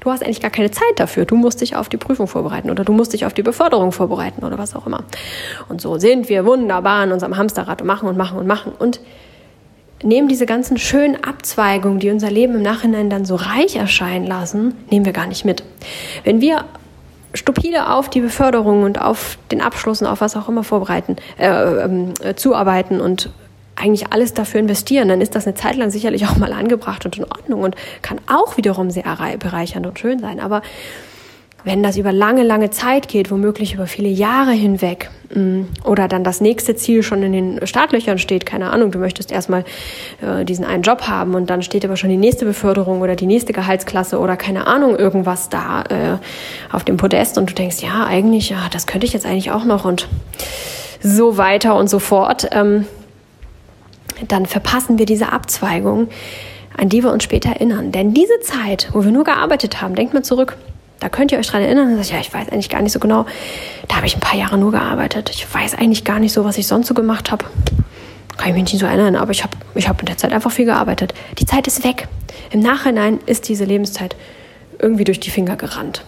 Du 0.00 0.10
hast 0.10 0.24
eigentlich 0.24 0.40
gar 0.40 0.50
keine 0.50 0.72
Zeit 0.72 0.82
dafür. 0.96 1.26
Du 1.26 1.36
musst 1.36 1.60
dich 1.60 1.76
auf 1.76 1.88
die 1.88 1.96
Prüfung 1.96 2.26
vorbereiten 2.26 2.70
oder 2.70 2.82
du 2.82 2.92
musst 2.92 3.12
dich 3.12 3.24
auf 3.24 3.34
die 3.34 3.44
Beförderung 3.44 3.92
vorbereiten 3.92 4.44
oder 4.44 4.58
was 4.58 4.74
auch 4.74 4.84
immer. 4.84 5.04
Und 5.68 5.80
so 5.80 5.96
sind 5.98 6.28
wir 6.28 6.44
wunderbar 6.44 7.04
in 7.04 7.12
unserem 7.12 7.36
Hamsterrad 7.36 7.82
und 7.82 7.86
machen 7.86 8.08
und 8.08 8.16
machen 8.16 8.36
und 8.36 8.48
machen 8.48 8.72
und 8.76 8.98
nehmen 10.02 10.26
diese 10.26 10.44
ganzen 10.44 10.76
schönen 10.76 11.22
Abzweigungen, 11.22 12.00
die 12.00 12.10
unser 12.10 12.32
Leben 12.32 12.56
im 12.56 12.62
Nachhinein 12.62 13.10
dann 13.10 13.24
so 13.24 13.36
reich 13.36 13.76
erscheinen 13.76 14.26
lassen, 14.26 14.74
nehmen 14.90 15.04
wir 15.04 15.12
gar 15.12 15.28
nicht 15.28 15.44
mit. 15.44 15.62
Wenn 16.24 16.40
wir 16.40 16.64
stupide 17.32 17.88
auf 17.88 18.10
die 18.10 18.22
Beförderung 18.22 18.82
und 18.82 19.00
auf 19.00 19.38
den 19.52 19.60
Abschluss 19.60 20.02
und 20.02 20.08
auf 20.08 20.20
was 20.20 20.34
auch 20.34 20.48
immer 20.48 20.64
vorbereiten, 20.64 21.14
äh, 21.38 21.84
äh, 22.24 22.34
zuarbeiten 22.34 23.00
und 23.00 23.30
eigentlich 23.80 24.12
alles 24.12 24.34
dafür 24.34 24.60
investieren, 24.60 25.08
dann 25.08 25.20
ist 25.20 25.34
das 25.34 25.46
eine 25.46 25.54
Zeit 25.54 25.76
lang 25.76 25.90
sicherlich 25.90 26.26
auch 26.26 26.36
mal 26.36 26.52
angebracht 26.52 27.04
und 27.04 27.16
in 27.18 27.24
Ordnung 27.24 27.62
und 27.62 27.76
kann 28.02 28.20
auch 28.26 28.56
wiederum 28.56 28.90
sehr 28.90 29.04
bereichernd 29.38 29.86
und 29.86 29.98
schön 29.98 30.18
sein. 30.18 30.40
Aber 30.40 30.62
wenn 31.64 31.82
das 31.82 31.96
über 31.96 32.12
lange, 32.12 32.42
lange 32.42 32.70
Zeit 32.70 33.08
geht, 33.08 33.30
womöglich 33.30 33.74
über 33.74 33.86
viele 33.86 34.08
Jahre 34.08 34.52
hinweg, 34.52 35.10
mm, 35.34 35.62
oder 35.84 36.08
dann 36.08 36.24
das 36.24 36.40
nächste 36.40 36.74
Ziel 36.74 37.02
schon 37.02 37.22
in 37.22 37.32
den 37.32 37.66
Startlöchern 37.66 38.18
steht, 38.18 38.46
keine 38.46 38.70
Ahnung, 38.70 38.90
du 38.90 38.98
möchtest 38.98 39.30
erstmal 39.30 39.64
äh, 40.22 40.44
diesen 40.44 40.64
einen 40.64 40.82
Job 40.82 41.02
haben 41.02 41.34
und 41.34 41.50
dann 41.50 41.62
steht 41.62 41.84
aber 41.84 41.96
schon 41.96 42.10
die 42.10 42.16
nächste 42.16 42.44
Beförderung 42.44 43.02
oder 43.02 43.16
die 43.16 43.26
nächste 43.26 43.52
Gehaltsklasse 43.52 44.18
oder 44.18 44.36
keine 44.36 44.66
Ahnung, 44.66 44.96
irgendwas 44.96 45.48
da 45.48 45.82
äh, 45.82 46.74
auf 46.74 46.84
dem 46.84 46.96
Podest 46.96 47.36
und 47.36 47.50
du 47.50 47.54
denkst, 47.54 47.82
ja, 47.82 48.06
eigentlich, 48.06 48.50
ja, 48.50 48.68
das 48.72 48.86
könnte 48.86 49.06
ich 49.06 49.12
jetzt 49.12 49.26
eigentlich 49.26 49.50
auch 49.50 49.64
noch 49.64 49.84
und 49.84 50.08
so 51.02 51.36
weiter 51.36 51.76
und 51.76 51.88
so 51.88 51.98
fort. 51.98 52.48
Ähm, 52.52 52.86
dann 54.28 54.46
verpassen 54.46 54.98
wir 54.98 55.06
diese 55.06 55.32
Abzweigung, 55.32 56.08
an 56.76 56.88
die 56.88 57.02
wir 57.02 57.12
uns 57.12 57.24
später 57.24 57.50
erinnern. 57.50 57.92
Denn 57.92 58.14
diese 58.14 58.40
Zeit, 58.40 58.88
wo 58.92 59.04
wir 59.04 59.10
nur 59.10 59.24
gearbeitet 59.24 59.80
haben, 59.80 59.94
denkt 59.94 60.14
mal 60.14 60.22
zurück. 60.22 60.56
Da 61.00 61.08
könnt 61.08 61.32
ihr 61.32 61.38
euch 61.38 61.46
dran 61.46 61.62
erinnern 61.62 61.90
und 61.90 61.96
sagt, 61.96 62.10
ja, 62.10 62.20
ich 62.20 62.32
weiß 62.32 62.50
eigentlich 62.50 62.68
gar 62.68 62.82
nicht 62.82 62.92
so 62.92 63.00
genau. 63.00 63.24
Da 63.88 63.96
habe 63.96 64.06
ich 64.06 64.16
ein 64.16 64.20
paar 64.20 64.38
Jahre 64.38 64.58
nur 64.58 64.70
gearbeitet. 64.70 65.30
Ich 65.30 65.52
weiß 65.52 65.74
eigentlich 65.74 66.04
gar 66.04 66.20
nicht 66.20 66.32
so, 66.32 66.44
was 66.44 66.58
ich 66.58 66.66
sonst 66.66 66.88
so 66.88 66.94
gemacht 66.94 67.32
habe. 67.32 67.46
Kann 68.36 68.50
ich 68.50 68.54
mich 68.54 68.72
nicht 68.72 68.80
so 68.80 68.86
erinnern, 68.86 69.16
aber 69.16 69.32
ich 69.32 69.42
habe 69.42 69.56
ich 69.74 69.88
hab 69.88 70.00
in 70.00 70.06
der 70.06 70.18
Zeit 70.18 70.32
einfach 70.32 70.50
viel 70.50 70.66
gearbeitet. 70.66 71.14
Die 71.38 71.46
Zeit 71.46 71.66
ist 71.66 71.84
weg. 71.84 72.08
Im 72.50 72.60
Nachhinein 72.60 73.18
ist 73.26 73.48
diese 73.48 73.64
Lebenszeit 73.64 74.14
irgendwie 74.78 75.04
durch 75.04 75.20
die 75.20 75.30
Finger 75.30 75.56
gerannt. 75.56 76.02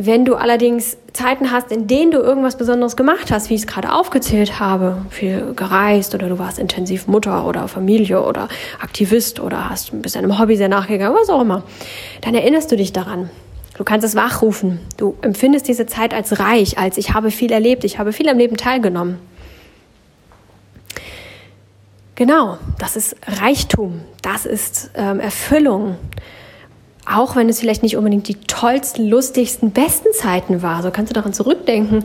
Wenn 0.00 0.24
du 0.24 0.36
allerdings 0.36 0.96
Zeiten 1.12 1.50
hast, 1.50 1.72
in 1.72 1.88
denen 1.88 2.12
du 2.12 2.18
irgendwas 2.18 2.56
Besonderes 2.56 2.96
gemacht 2.96 3.32
hast, 3.32 3.50
wie 3.50 3.54
ich 3.54 3.62
es 3.62 3.66
gerade 3.66 3.92
aufgezählt 3.92 4.60
habe, 4.60 5.04
viel 5.10 5.54
gereist 5.56 6.14
oder 6.14 6.28
du 6.28 6.38
warst 6.38 6.60
intensiv 6.60 7.08
Mutter 7.08 7.44
oder 7.44 7.66
Familie 7.66 8.22
oder 8.22 8.48
Aktivist 8.80 9.40
oder 9.40 9.68
hast 9.68 9.90
bist 10.00 10.16
einem 10.16 10.38
Hobby 10.38 10.56
sehr 10.56 10.68
nachgegangen, 10.68 11.18
was 11.20 11.28
auch 11.28 11.40
immer, 11.40 11.64
dann 12.20 12.36
erinnerst 12.36 12.70
du 12.70 12.76
dich 12.76 12.92
daran. 12.92 13.28
Du 13.76 13.82
kannst 13.82 14.06
es 14.06 14.14
wachrufen. 14.14 14.78
Du 14.96 15.16
empfindest 15.20 15.66
diese 15.66 15.86
Zeit 15.86 16.14
als 16.14 16.38
reich, 16.38 16.78
als 16.78 16.96
ich 16.96 17.12
habe 17.14 17.32
viel 17.32 17.50
erlebt, 17.50 17.82
ich 17.82 17.98
habe 17.98 18.12
viel 18.12 18.28
am 18.28 18.38
Leben 18.38 18.56
teilgenommen. 18.56 19.18
Genau, 22.14 22.58
das 22.78 22.94
ist 22.94 23.16
Reichtum, 23.26 24.00
das 24.22 24.46
ist 24.46 24.92
ähm, 24.94 25.18
Erfüllung, 25.18 25.96
auch 27.10 27.36
wenn 27.36 27.48
es 27.48 27.60
vielleicht 27.60 27.82
nicht 27.82 27.96
unbedingt 27.96 28.28
die 28.28 28.34
tollsten, 28.34 29.08
lustigsten, 29.08 29.70
besten 29.70 30.08
Zeiten 30.12 30.62
war, 30.62 30.82
so 30.82 30.90
kannst 30.90 31.10
du 31.10 31.14
daran 31.14 31.32
zurückdenken, 31.32 32.04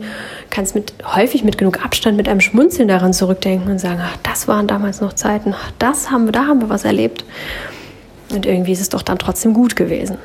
kannst 0.50 0.74
mit, 0.74 0.94
häufig 1.04 1.44
mit 1.44 1.58
genug 1.58 1.84
Abstand, 1.84 2.16
mit 2.16 2.28
einem 2.28 2.40
Schmunzeln 2.40 2.88
daran 2.88 3.12
zurückdenken 3.12 3.70
und 3.70 3.78
sagen, 3.78 4.00
ach, 4.02 4.16
das 4.22 4.48
waren 4.48 4.66
damals 4.66 5.00
noch 5.00 5.12
Zeiten, 5.12 5.54
ach, 5.54 5.72
das 5.78 6.10
haben 6.10 6.26
wir, 6.26 6.32
da 6.32 6.46
haben 6.46 6.60
wir 6.60 6.70
was 6.70 6.84
erlebt. 6.84 7.24
Und 8.30 8.46
irgendwie 8.46 8.72
ist 8.72 8.80
es 8.80 8.88
doch 8.88 9.02
dann 9.02 9.18
trotzdem 9.18 9.52
gut 9.52 9.76
gewesen. 9.76 10.16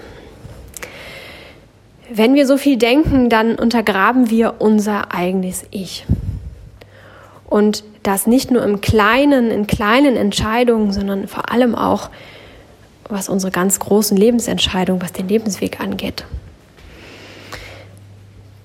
Wenn 2.12 2.34
wir 2.34 2.48
so 2.48 2.58
viel 2.58 2.78
denken, 2.78 3.30
dann 3.30 3.56
untergraben 3.56 4.30
wir 4.30 4.56
unser 4.60 5.14
eigenes 5.14 5.66
Ich. 5.72 6.06
Und 7.48 7.84
das 8.04 8.28
nicht 8.28 8.50
nur 8.50 8.64
im 8.64 8.82
Kleinen, 8.82 9.52
in 9.52 9.68
kleinen 9.68 10.16
Entscheidungen, 10.16 10.92
sondern 10.94 11.28
vor 11.28 11.52
allem 11.52 11.76
auch 11.76 12.10
was 13.10 13.28
unsere 13.28 13.52
ganz 13.52 13.80
großen 13.80 14.16
Lebensentscheidungen, 14.16 15.02
was 15.02 15.12
den 15.12 15.28
Lebensweg 15.28 15.80
angeht. 15.80 16.26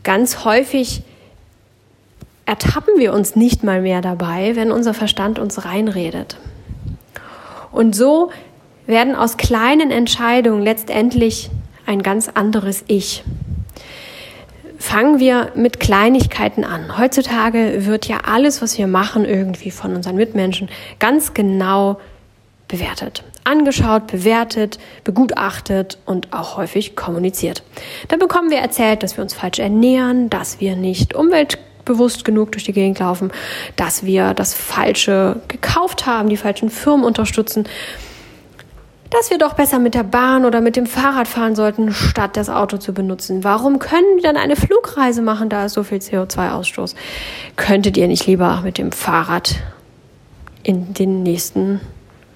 Ganz 0.02 0.44
häufig 0.44 1.02
ertappen 2.44 2.98
wir 2.98 3.14
uns 3.14 3.36
nicht 3.36 3.64
mal 3.64 3.80
mehr 3.80 4.02
dabei, 4.02 4.54
wenn 4.54 4.70
unser 4.70 4.92
Verstand 4.92 5.38
uns 5.38 5.64
reinredet. 5.64 6.36
Und 7.72 7.96
so 7.96 8.30
werden 8.86 9.16
aus 9.16 9.38
kleinen 9.38 9.90
Entscheidungen 9.90 10.62
letztendlich 10.62 11.50
ein 11.86 12.02
ganz 12.02 12.28
anderes 12.28 12.84
Ich. 12.86 13.24
Fangen 14.78 15.18
wir 15.18 15.52
mit 15.54 15.80
Kleinigkeiten 15.80 16.64
an. 16.64 16.98
Heutzutage 16.98 17.86
wird 17.86 18.06
ja 18.06 18.18
alles, 18.26 18.60
was 18.60 18.76
wir 18.76 18.86
machen, 18.86 19.24
irgendwie 19.24 19.70
von 19.70 19.96
unseren 19.96 20.16
Mitmenschen 20.16 20.68
ganz 20.98 21.32
genau 21.32 21.98
bewertet 22.68 23.24
angeschaut, 23.44 24.06
bewertet, 24.06 24.78
begutachtet 25.04 25.98
und 26.06 26.32
auch 26.32 26.56
häufig 26.56 26.96
kommuniziert. 26.96 27.62
Dann 28.08 28.18
bekommen 28.18 28.50
wir 28.50 28.58
erzählt, 28.58 29.02
dass 29.02 29.16
wir 29.16 29.22
uns 29.22 29.34
falsch 29.34 29.58
ernähren, 29.58 30.30
dass 30.30 30.60
wir 30.60 30.76
nicht 30.76 31.14
umweltbewusst 31.14 32.24
genug 32.24 32.52
durch 32.52 32.64
die 32.64 32.72
Gegend 32.72 32.98
laufen, 32.98 33.30
dass 33.76 34.04
wir 34.04 34.32
das 34.32 34.54
Falsche 34.54 35.42
gekauft 35.48 36.06
haben, 36.06 36.30
die 36.30 36.38
falschen 36.38 36.70
Firmen 36.70 37.04
unterstützen. 37.04 37.68
dass 39.10 39.30
wir 39.30 39.38
doch 39.38 39.52
besser 39.52 39.78
mit 39.78 39.94
der 39.94 40.02
Bahn 40.02 40.44
oder 40.44 40.60
mit 40.60 40.74
dem 40.74 40.86
Fahrrad 40.86 41.28
fahren 41.28 41.54
sollten, 41.54 41.92
statt 41.92 42.36
das 42.36 42.48
Auto 42.48 42.78
zu 42.78 42.92
benutzen. 42.92 43.44
Warum 43.44 43.78
können 43.78 44.16
wir 44.16 44.22
dann 44.24 44.36
eine 44.36 44.56
Flugreise 44.56 45.22
machen, 45.22 45.48
da 45.48 45.66
ist 45.66 45.74
so 45.74 45.84
viel 45.84 45.98
CO2-Ausstoß? 45.98 46.96
Könntet 47.54 47.96
ihr 47.96 48.08
nicht 48.08 48.26
lieber 48.26 48.62
mit 48.64 48.76
dem 48.76 48.90
Fahrrad 48.90 49.60
in 50.64 50.94
den 50.94 51.22
nächsten 51.22 51.80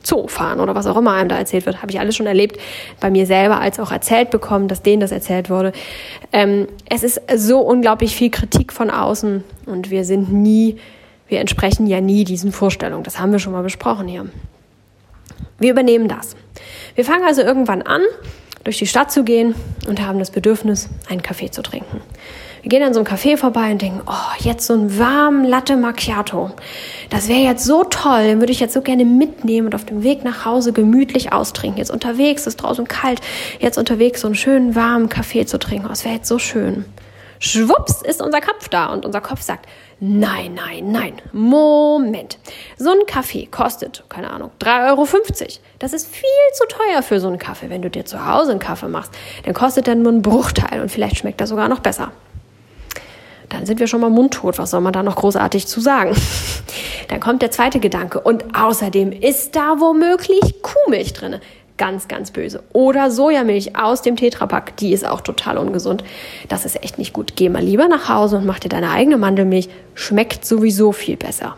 Zoo 0.08 0.28
fahren 0.28 0.60
oder 0.60 0.74
was 0.74 0.86
auch 0.86 0.96
immer 0.96 1.12
einem 1.12 1.28
da 1.28 1.36
erzählt 1.36 1.66
wird, 1.66 1.82
habe 1.82 1.90
ich 1.90 2.00
alles 2.00 2.16
schon 2.16 2.26
erlebt, 2.26 2.58
bei 3.00 3.10
mir 3.10 3.26
selber 3.26 3.60
als 3.60 3.78
auch 3.78 3.92
erzählt 3.92 4.30
bekommen, 4.30 4.68
dass 4.68 4.82
denen 4.82 5.00
das 5.00 5.12
erzählt 5.12 5.50
wurde. 5.50 5.72
Ähm, 6.32 6.68
es 6.88 7.02
ist 7.02 7.20
so 7.36 7.60
unglaublich 7.60 8.16
viel 8.16 8.30
Kritik 8.30 8.72
von 8.72 8.90
außen 8.90 9.44
und 9.66 9.90
wir 9.90 10.04
sind 10.04 10.32
nie, 10.32 10.78
wir 11.28 11.40
entsprechen 11.40 11.86
ja 11.86 12.00
nie 12.00 12.24
diesen 12.24 12.52
Vorstellungen. 12.52 13.04
Das 13.04 13.18
haben 13.18 13.32
wir 13.32 13.38
schon 13.38 13.52
mal 13.52 13.62
besprochen 13.62 14.08
hier. 14.08 14.26
Wir 15.58 15.72
übernehmen 15.72 16.08
das. 16.08 16.36
Wir 16.94 17.04
fangen 17.04 17.24
also 17.24 17.42
irgendwann 17.42 17.82
an, 17.82 18.02
durch 18.64 18.78
die 18.78 18.86
Stadt 18.86 19.10
zu 19.10 19.24
gehen 19.24 19.54
und 19.86 20.00
haben 20.00 20.18
das 20.18 20.30
Bedürfnis, 20.30 20.88
einen 21.08 21.22
Kaffee 21.22 21.50
zu 21.50 21.62
trinken. 21.62 22.00
Gehen 22.68 22.82
an 22.82 22.92
so 22.92 23.00
einem 23.00 23.08
Café 23.08 23.38
vorbei 23.38 23.72
und 23.72 23.80
denken, 23.80 24.02
oh, 24.06 24.34
jetzt 24.40 24.66
so 24.66 24.74
einen 24.74 24.98
warmen 24.98 25.44
Latte 25.44 25.78
Macchiato. 25.78 26.50
Das 27.08 27.26
wäre 27.26 27.40
jetzt 27.40 27.64
so 27.64 27.82
toll, 27.84 28.40
würde 28.40 28.52
ich 28.52 28.60
jetzt 28.60 28.74
so 28.74 28.82
gerne 28.82 29.06
mitnehmen 29.06 29.68
und 29.68 29.74
auf 29.74 29.86
dem 29.86 30.02
Weg 30.02 30.22
nach 30.22 30.44
Hause 30.44 30.74
gemütlich 30.74 31.32
austrinken. 31.32 31.78
Jetzt 31.78 31.90
unterwegs 31.90 32.46
ist 32.46 32.56
draußen 32.56 32.86
kalt, 32.86 33.22
jetzt 33.58 33.78
unterwegs 33.78 34.20
so 34.20 34.28
einen 34.28 34.34
schönen 34.34 34.74
warmen 34.74 35.08
Kaffee 35.08 35.46
zu 35.46 35.58
trinken. 35.58 35.86
Oh, 35.86 35.88
das 35.88 36.04
wäre 36.04 36.16
jetzt 36.16 36.28
so 36.28 36.38
schön. 36.38 36.84
Schwupps 37.38 38.02
ist 38.02 38.20
unser 38.20 38.42
Kopf 38.42 38.68
da 38.68 38.92
und 38.92 39.06
unser 39.06 39.22
Kopf 39.22 39.40
sagt, 39.40 39.66
nein, 39.98 40.52
nein, 40.52 40.92
nein, 40.92 41.22
Moment. 41.32 42.36
So 42.76 42.90
ein 42.90 43.06
Kaffee 43.06 43.46
kostet, 43.46 44.04
keine 44.10 44.28
Ahnung, 44.28 44.50
3,50 44.60 44.90
Euro. 44.90 45.06
Das 45.78 45.94
ist 45.94 46.14
viel 46.14 46.28
zu 46.52 46.64
teuer 46.66 47.02
für 47.02 47.18
so 47.18 47.28
einen 47.28 47.38
Kaffee. 47.38 47.70
Wenn 47.70 47.80
du 47.80 47.88
dir 47.88 48.04
zu 48.04 48.26
Hause 48.26 48.50
einen 48.50 48.60
Kaffee 48.60 48.88
machst, 48.88 49.12
dann 49.46 49.54
kostet 49.54 49.86
der 49.86 49.94
nur 49.94 50.12
einen 50.12 50.20
Bruchteil 50.20 50.82
und 50.82 50.90
vielleicht 50.90 51.16
schmeckt 51.16 51.40
er 51.40 51.46
sogar 51.46 51.68
noch 51.68 51.80
besser 51.80 52.12
dann 53.48 53.66
sind 53.66 53.80
wir 53.80 53.86
schon 53.86 54.00
mal 54.00 54.10
mundtot. 54.10 54.58
Was 54.58 54.70
soll 54.70 54.80
man 54.80 54.92
da 54.92 55.02
noch 55.02 55.16
großartig 55.16 55.66
zu 55.66 55.80
sagen? 55.80 56.14
Dann 57.08 57.20
kommt 57.20 57.40
der 57.40 57.50
zweite 57.50 57.80
Gedanke. 57.80 58.20
Und 58.20 58.44
außerdem 58.54 59.12
ist 59.12 59.56
da 59.56 59.76
womöglich 59.78 60.62
Kuhmilch 60.62 61.14
drin. 61.14 61.36
Ganz, 61.78 62.08
ganz 62.08 62.32
böse. 62.32 62.62
Oder 62.72 63.10
Sojamilch 63.10 63.76
aus 63.76 64.02
dem 64.02 64.16
Tetrapack. 64.16 64.76
Die 64.76 64.92
ist 64.92 65.06
auch 65.06 65.20
total 65.20 65.58
ungesund. 65.58 66.04
Das 66.48 66.64
ist 66.64 66.82
echt 66.82 66.98
nicht 66.98 67.12
gut. 67.12 67.34
Geh 67.36 67.48
mal 67.48 67.62
lieber 67.62 67.88
nach 67.88 68.08
Hause 68.08 68.36
und 68.36 68.46
mach 68.46 68.58
dir 68.58 68.68
deine 68.68 68.90
eigene 68.90 69.16
Mandelmilch. 69.16 69.68
Schmeckt 69.94 70.44
sowieso 70.44 70.92
viel 70.92 71.16
besser. 71.16 71.56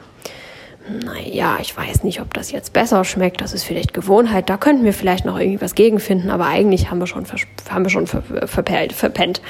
Naja, 1.04 1.58
ich 1.60 1.76
weiß 1.76 2.04
nicht, 2.04 2.20
ob 2.20 2.34
das 2.34 2.52
jetzt 2.52 2.72
besser 2.72 3.04
schmeckt. 3.04 3.40
Das 3.40 3.52
ist 3.52 3.64
vielleicht 3.64 3.94
Gewohnheit. 3.94 4.50
Da 4.50 4.56
könnten 4.56 4.84
wir 4.84 4.92
vielleicht 4.92 5.24
noch 5.24 5.38
irgendwie 5.38 5.60
was 5.60 5.74
gegenfinden. 5.74 6.30
Aber 6.30 6.46
eigentlich 6.46 6.90
haben 6.90 6.98
wir 6.98 7.06
schon, 7.06 7.24
haben 7.70 7.84
wir 7.84 7.90
schon 7.90 8.06
verpellt, 8.06 8.92
verpennt. 8.92 9.40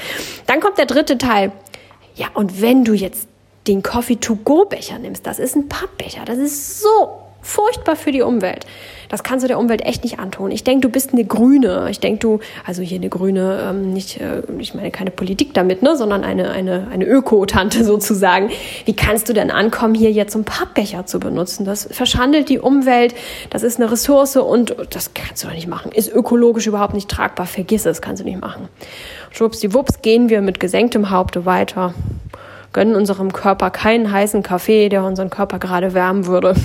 Dann 0.47 0.59
kommt 0.59 0.77
der 0.77 0.85
dritte 0.85 1.17
Teil. 1.17 1.51
Ja, 2.15 2.27
und 2.33 2.61
wenn 2.61 2.83
du 2.83 2.93
jetzt 2.93 3.27
den 3.67 3.83
Coffee-to-go-Becher 3.83 4.99
nimmst, 4.99 5.25
das 5.25 5.39
ist 5.39 5.55
ein 5.55 5.69
Pappbecher, 5.69 6.25
das 6.25 6.37
ist 6.37 6.81
so 6.81 7.21
furchtbar 7.41 7.95
für 7.95 8.11
die 8.11 8.21
Umwelt. 8.21 8.65
Das 9.09 9.23
kannst 9.23 9.43
du 9.43 9.47
der 9.49 9.59
Umwelt 9.59 9.85
echt 9.85 10.05
nicht 10.05 10.19
antun. 10.19 10.51
Ich 10.51 10.63
denke, 10.63 10.87
du 10.87 10.89
bist 10.89 11.11
eine 11.11 11.25
Grüne. 11.25 11.87
Ich 11.89 11.99
denke, 11.99 12.19
du, 12.19 12.39
also 12.65 12.81
hier 12.81 12.97
eine 12.97 13.09
Grüne, 13.09 13.59
ähm, 13.69 13.91
nicht, 13.91 14.21
äh, 14.21 14.41
ich 14.57 14.73
meine 14.73 14.89
keine 14.89 15.11
Politik 15.11 15.53
damit, 15.53 15.81
ne, 15.83 15.97
sondern 15.97 16.23
eine, 16.23 16.51
eine, 16.51 16.87
eine 16.89 17.05
Öko-Tante 17.05 17.83
sozusagen. 17.83 18.51
Wie 18.85 18.95
kannst 18.95 19.27
du 19.27 19.33
denn 19.33 19.51
ankommen, 19.51 19.95
hier 19.95 20.11
jetzt 20.11 20.33
einen 20.35 20.45
Pappbecher 20.45 21.05
zu 21.05 21.19
benutzen? 21.19 21.65
Das 21.65 21.89
verschandelt 21.91 22.47
die 22.47 22.59
Umwelt, 22.59 23.13
das 23.49 23.63
ist 23.63 23.81
eine 23.81 23.91
Ressource 23.91 24.37
und 24.37 24.77
das 24.91 25.13
kannst 25.13 25.43
du 25.43 25.47
doch 25.47 25.55
nicht 25.55 25.67
machen. 25.67 25.91
Ist 25.91 26.09
ökologisch 26.13 26.67
überhaupt 26.67 26.93
nicht 26.93 27.09
tragbar. 27.09 27.47
Vergiss 27.47 27.85
es, 27.85 28.01
kannst 28.01 28.21
du 28.21 28.25
nicht 28.25 28.39
machen. 28.39 28.69
Schwuppsdiwupps 29.31 30.01
gehen 30.01 30.29
wir 30.29 30.41
mit 30.41 30.61
gesenktem 30.61 31.09
Haupte 31.09 31.45
weiter, 31.45 31.93
gönnen 32.73 32.95
unserem 32.95 33.33
Körper 33.33 33.69
keinen 33.69 34.11
heißen 34.11 34.43
Kaffee, 34.43 34.89
der 34.89 35.03
unseren 35.03 35.29
Körper 35.29 35.59
gerade 35.59 35.93
wärmen 35.93 36.25
würde. 36.25 36.55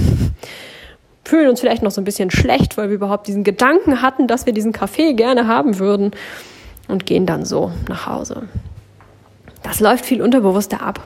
Fühlen 1.25 1.49
uns 1.49 1.61
vielleicht 1.61 1.83
noch 1.83 1.91
so 1.91 2.01
ein 2.01 2.05
bisschen 2.05 2.31
schlecht, 2.31 2.77
weil 2.77 2.89
wir 2.89 2.95
überhaupt 2.95 3.27
diesen 3.27 3.43
Gedanken 3.43 4.03
hatten, 4.03 4.29
dass 4.29 4.47
wir 4.47 4.53
diesen 4.53 4.73
Kaffee 4.73 5.15
gerne 5.15 5.49
haben 5.49 5.79
würden 5.79 6.13
und 6.89 7.07
gehen 7.07 7.27
dann 7.27 7.45
so 7.45 7.73
nach 7.89 8.07
Hause. 8.07 8.43
Das 9.67 9.81
läuft 9.81 10.07
viel 10.07 10.23
unterbewusster 10.23 10.81
ab. 10.81 11.01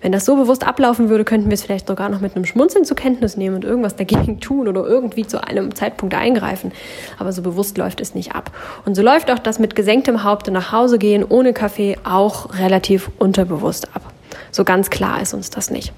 Wenn 0.00 0.10
das 0.10 0.24
so 0.24 0.34
bewusst 0.34 0.66
ablaufen 0.66 1.08
würde, 1.08 1.24
könnten 1.24 1.48
wir 1.48 1.54
es 1.54 1.62
vielleicht 1.62 1.86
sogar 1.86 2.08
noch 2.08 2.20
mit 2.20 2.34
einem 2.34 2.44
Schmunzeln 2.44 2.84
zur 2.84 2.96
Kenntnis 2.96 3.36
nehmen 3.36 3.54
und 3.54 3.64
irgendwas 3.64 3.94
dagegen 3.94 4.40
tun 4.40 4.66
oder 4.66 4.84
irgendwie 4.84 5.24
zu 5.24 5.46
einem 5.46 5.72
Zeitpunkt 5.72 6.12
eingreifen. 6.12 6.72
Aber 7.20 7.32
so 7.32 7.42
bewusst 7.42 7.78
läuft 7.78 8.00
es 8.00 8.16
nicht 8.16 8.34
ab. 8.34 8.50
Und 8.84 8.96
so 8.96 9.02
läuft 9.02 9.30
auch 9.30 9.38
das 9.38 9.60
mit 9.60 9.76
gesenktem 9.76 10.24
Haupte 10.24 10.50
nach 10.50 10.72
Hause 10.72 10.98
gehen 10.98 11.24
ohne 11.24 11.52
Kaffee 11.52 11.96
auch 12.02 12.58
relativ 12.58 13.08
unterbewusst 13.20 13.86
ab. 13.94 14.12
So 14.50 14.64
ganz 14.64 14.90
klar 14.90 15.20
ist 15.20 15.34
uns 15.34 15.50
das 15.50 15.70
nicht. 15.70 15.92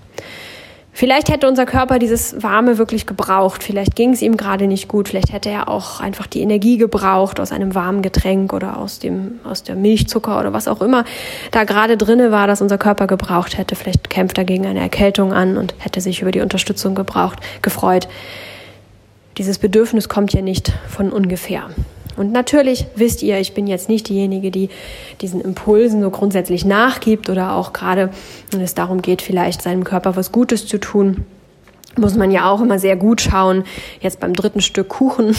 Vielleicht 0.97 1.29
hätte 1.29 1.49
unser 1.49 1.67
Körper 1.67 1.99
dieses 1.99 2.41
Warme 2.45 2.79
wirklich 2.79 3.05
gebraucht. 3.05 3.65
Vielleicht 3.65 3.97
ging 3.97 4.13
es 4.13 4.23
ihm 4.23 4.37
gerade 4.37 4.69
nicht 4.69 4.87
gut. 4.87 5.09
Vielleicht 5.09 5.33
hätte 5.33 5.51
er 5.51 5.69
auch 5.69 5.99
einfach 5.99 6.29
die 6.29 6.41
Energie 6.41 6.77
gebraucht 6.77 7.41
aus 7.41 7.51
einem 7.51 7.75
warmen 7.75 8.01
Getränk 8.01 8.53
oder 8.53 8.79
aus 8.79 9.01
dem, 9.01 9.41
aus 9.43 9.65
der 9.65 9.75
Milchzucker 9.75 10.39
oder 10.39 10.53
was 10.53 10.69
auch 10.69 10.81
immer 10.81 11.05
da 11.51 11.65
gerade 11.65 11.97
drinne 11.97 12.31
war, 12.31 12.47
dass 12.47 12.63
unser 12.63 12.79
Körper 12.79 13.09
gebraucht 13.09 13.59
hätte. 13.59 13.75
Vielleicht 13.75 14.09
kämpft 14.09 14.39
er 14.39 14.45
gegen 14.45 14.67
eine 14.67 14.79
Erkältung 14.79 15.33
an 15.33 15.57
und 15.57 15.75
hätte 15.79 16.01
sich 16.01 16.23
über 16.23 16.31
die 16.31 16.41
Unterstützung 16.41 16.95
gebraucht, 16.95 17.41
gefreut. 17.61 18.07
Dieses 19.37 19.59
Bedürfnis 19.59 20.09
kommt 20.09 20.33
ja 20.33 20.43
nicht 20.43 20.73
von 20.89 21.11
ungefähr. 21.11 21.71
Und 22.17 22.33
natürlich 22.33 22.87
wisst 22.97 23.23
ihr, 23.23 23.39
ich 23.39 23.55
bin 23.55 23.67
jetzt 23.67 23.89
nicht 23.89 24.09
diejenige, 24.09 24.51
die 24.51 24.69
diesen 25.21 25.41
Impulsen 25.41 26.03
so 26.03 26.11
grundsätzlich 26.11 26.65
nachgibt 26.65 27.29
oder 27.29 27.55
auch 27.55 27.73
gerade, 27.73 28.11
wenn 28.51 28.61
es 28.61 28.75
darum 28.75 29.03
geht, 29.03 29.23
vielleicht 29.23 29.63
seinem 29.63 29.85
Körper 29.85 30.17
was 30.17 30.33
Gutes 30.33 30.67
zu 30.67 30.79
tun, 30.79 31.25
muss 31.97 32.17
man 32.17 32.31
ja 32.31 32.51
auch 32.51 32.61
immer 32.61 32.79
sehr 32.79 32.97
gut 32.97 33.21
schauen, 33.21 33.65
jetzt 34.01 34.21
beim 34.21 34.33
dritten 34.33 34.61
Stück 34.61 34.89
Kuchen 34.89 35.37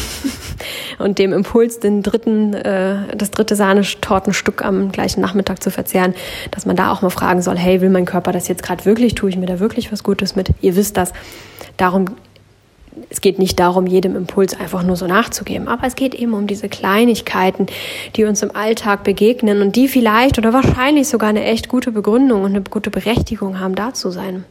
und 1.00 1.20
dem 1.20 1.34
Impuls, 1.34 1.80
den 1.80 2.02
dritten, 2.02 2.54
äh, 2.54 3.16
das 3.16 3.32
dritte 3.32 3.56
Sahnetortenstück 3.56 4.64
am 4.64 4.92
gleichen 4.92 5.22
Nachmittag 5.22 5.62
zu 5.62 5.72
verzehren, 5.72 6.14
dass 6.52 6.66
man 6.66 6.76
da 6.76 6.92
auch 6.92 7.02
mal 7.02 7.10
fragen 7.10 7.42
soll, 7.42 7.58
hey, 7.58 7.82
will 7.82 7.90
mein 7.90 8.06
Körper 8.06 8.32
das 8.32 8.48
jetzt 8.48 8.64
gerade 8.64 8.86
wirklich, 8.86 9.16
tue 9.16 9.30
ich 9.30 9.38
mir 9.38 9.48
da 9.48 9.60
wirklich 9.60 9.92
was 9.92 10.04
Gutes 10.04 10.36
mit? 10.36 10.50
Ihr 10.62 10.76
wisst 10.76 10.98
das. 10.98 11.12
Darum 11.78 12.06
es 13.10 13.22
geht 13.22 13.40
nicht 13.40 13.60
darum, 13.60 13.88
jedem 13.88 14.16
Impuls 14.16 14.60
einfach 14.60 14.84
nur 14.84 14.96
so 14.96 15.08
nachzugeben, 15.08 15.68
aber 15.68 15.88
es 15.88 15.96
geht 15.96 16.16
eben 16.16 16.34
um 16.34 16.48
diese 16.48 16.70
Kleinigkeiten, 16.70 17.68
die 18.16 18.26
uns 18.26 18.42
im 18.42 18.56
Alltag 18.56 19.04
begegnen 19.04 19.62
und 19.62 19.76
die 19.76 19.88
vielleicht 19.88 20.38
oder 20.38 20.54
wahrscheinlich 20.54 21.08
sogar 21.08 21.30
eine 21.30 21.44
echt 21.44 21.70
gute 21.70 21.92
Begründung 21.92 22.44
und 22.44 22.52
eine 22.52 22.62
gute 22.62 22.90
Berechtigung 22.90 23.60
haben, 23.60 23.76
da 23.76 23.94
zu 23.94 24.12
sein. 24.12 24.46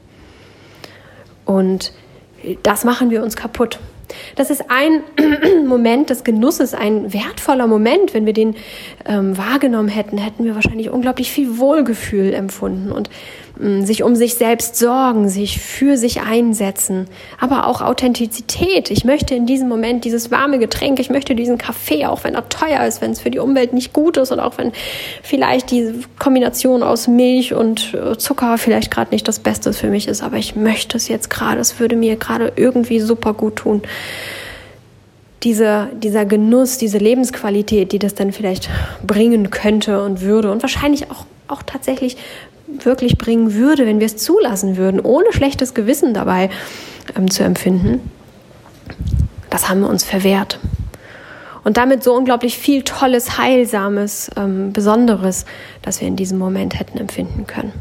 Und 1.44 1.92
das 2.62 2.84
machen 2.84 3.10
wir 3.10 3.22
uns 3.22 3.36
kaputt. 3.36 3.78
Das 4.36 4.50
ist 4.50 4.64
ein 4.68 5.02
Moment 5.66 6.10
des 6.10 6.24
Genusses, 6.24 6.74
ein 6.74 7.12
wertvoller 7.12 7.66
Moment. 7.66 8.14
Wenn 8.14 8.26
wir 8.26 8.32
den 8.32 8.54
ähm, 9.06 9.36
wahrgenommen 9.36 9.88
hätten, 9.88 10.18
hätten 10.18 10.44
wir 10.44 10.54
wahrscheinlich 10.54 10.90
unglaublich 10.90 11.30
viel 11.30 11.58
Wohlgefühl 11.58 12.34
empfunden 12.34 12.92
und 12.92 13.10
sich 13.56 14.02
um 14.02 14.16
sich 14.16 14.34
selbst 14.34 14.76
sorgen, 14.76 15.28
sich 15.28 15.60
für 15.60 15.96
sich 15.96 16.22
einsetzen, 16.22 17.06
aber 17.38 17.68
auch 17.68 17.82
Authentizität. 17.82 18.90
Ich 18.90 19.04
möchte 19.04 19.36
in 19.36 19.46
diesem 19.46 19.68
Moment 19.68 20.04
dieses 20.04 20.32
warme 20.32 20.58
Getränk, 20.58 20.98
ich 20.98 21.08
möchte 21.08 21.36
diesen 21.36 21.56
Kaffee, 21.56 22.06
auch 22.06 22.24
wenn 22.24 22.34
er 22.34 22.48
teuer 22.48 22.84
ist, 22.84 23.00
wenn 23.00 23.12
es 23.12 23.20
für 23.20 23.30
die 23.30 23.38
Umwelt 23.38 23.72
nicht 23.72 23.92
gut 23.92 24.16
ist 24.16 24.32
und 24.32 24.40
auch 24.40 24.58
wenn 24.58 24.72
vielleicht 25.22 25.70
diese 25.70 25.94
Kombination 26.18 26.82
aus 26.82 27.06
Milch 27.06 27.54
und 27.54 27.94
äh, 27.94 28.18
Zucker 28.18 28.58
vielleicht 28.58 28.90
gerade 28.90 29.12
nicht 29.12 29.28
das 29.28 29.38
Beste 29.38 29.72
für 29.72 29.88
mich 29.88 30.08
ist, 30.08 30.22
aber 30.22 30.36
ich 30.36 30.56
möchte 30.56 30.96
es 30.96 31.06
jetzt 31.06 31.30
gerade, 31.30 31.60
es 31.60 31.78
würde 31.78 31.94
mir 31.94 32.16
gerade 32.16 32.52
irgendwie 32.56 32.98
super 32.98 33.34
gut 33.34 33.56
tun. 33.56 33.82
Diese, 35.44 35.90
dieser 35.92 36.24
Genuss, 36.24 36.78
diese 36.78 36.98
Lebensqualität, 36.98 37.92
die 37.92 37.98
das 38.00 38.14
dann 38.14 38.32
vielleicht 38.32 38.68
bringen 39.06 39.50
könnte 39.50 40.02
und 40.02 40.22
würde 40.22 40.50
und 40.50 40.62
wahrscheinlich 40.62 41.10
auch, 41.10 41.26
auch 41.46 41.62
tatsächlich 41.62 42.16
wirklich 42.66 43.18
bringen 43.18 43.54
würde, 43.54 43.86
wenn 43.86 44.00
wir 44.00 44.06
es 44.06 44.16
zulassen 44.16 44.76
würden, 44.76 45.00
ohne 45.00 45.32
schlechtes 45.32 45.74
Gewissen 45.74 46.14
dabei 46.14 46.50
ähm, 47.16 47.30
zu 47.30 47.44
empfinden, 47.44 48.10
das 49.50 49.68
haben 49.68 49.80
wir 49.80 49.88
uns 49.88 50.04
verwehrt. 50.04 50.58
Und 51.62 51.78
damit 51.78 52.02
so 52.04 52.14
unglaublich 52.14 52.58
viel 52.58 52.82
Tolles, 52.82 53.38
Heilsames, 53.38 54.30
ähm, 54.36 54.72
Besonderes, 54.72 55.46
das 55.80 56.00
wir 56.00 56.08
in 56.08 56.16
diesem 56.16 56.38
Moment 56.38 56.78
hätten 56.78 56.98
empfinden 56.98 57.46
können. 57.46 57.72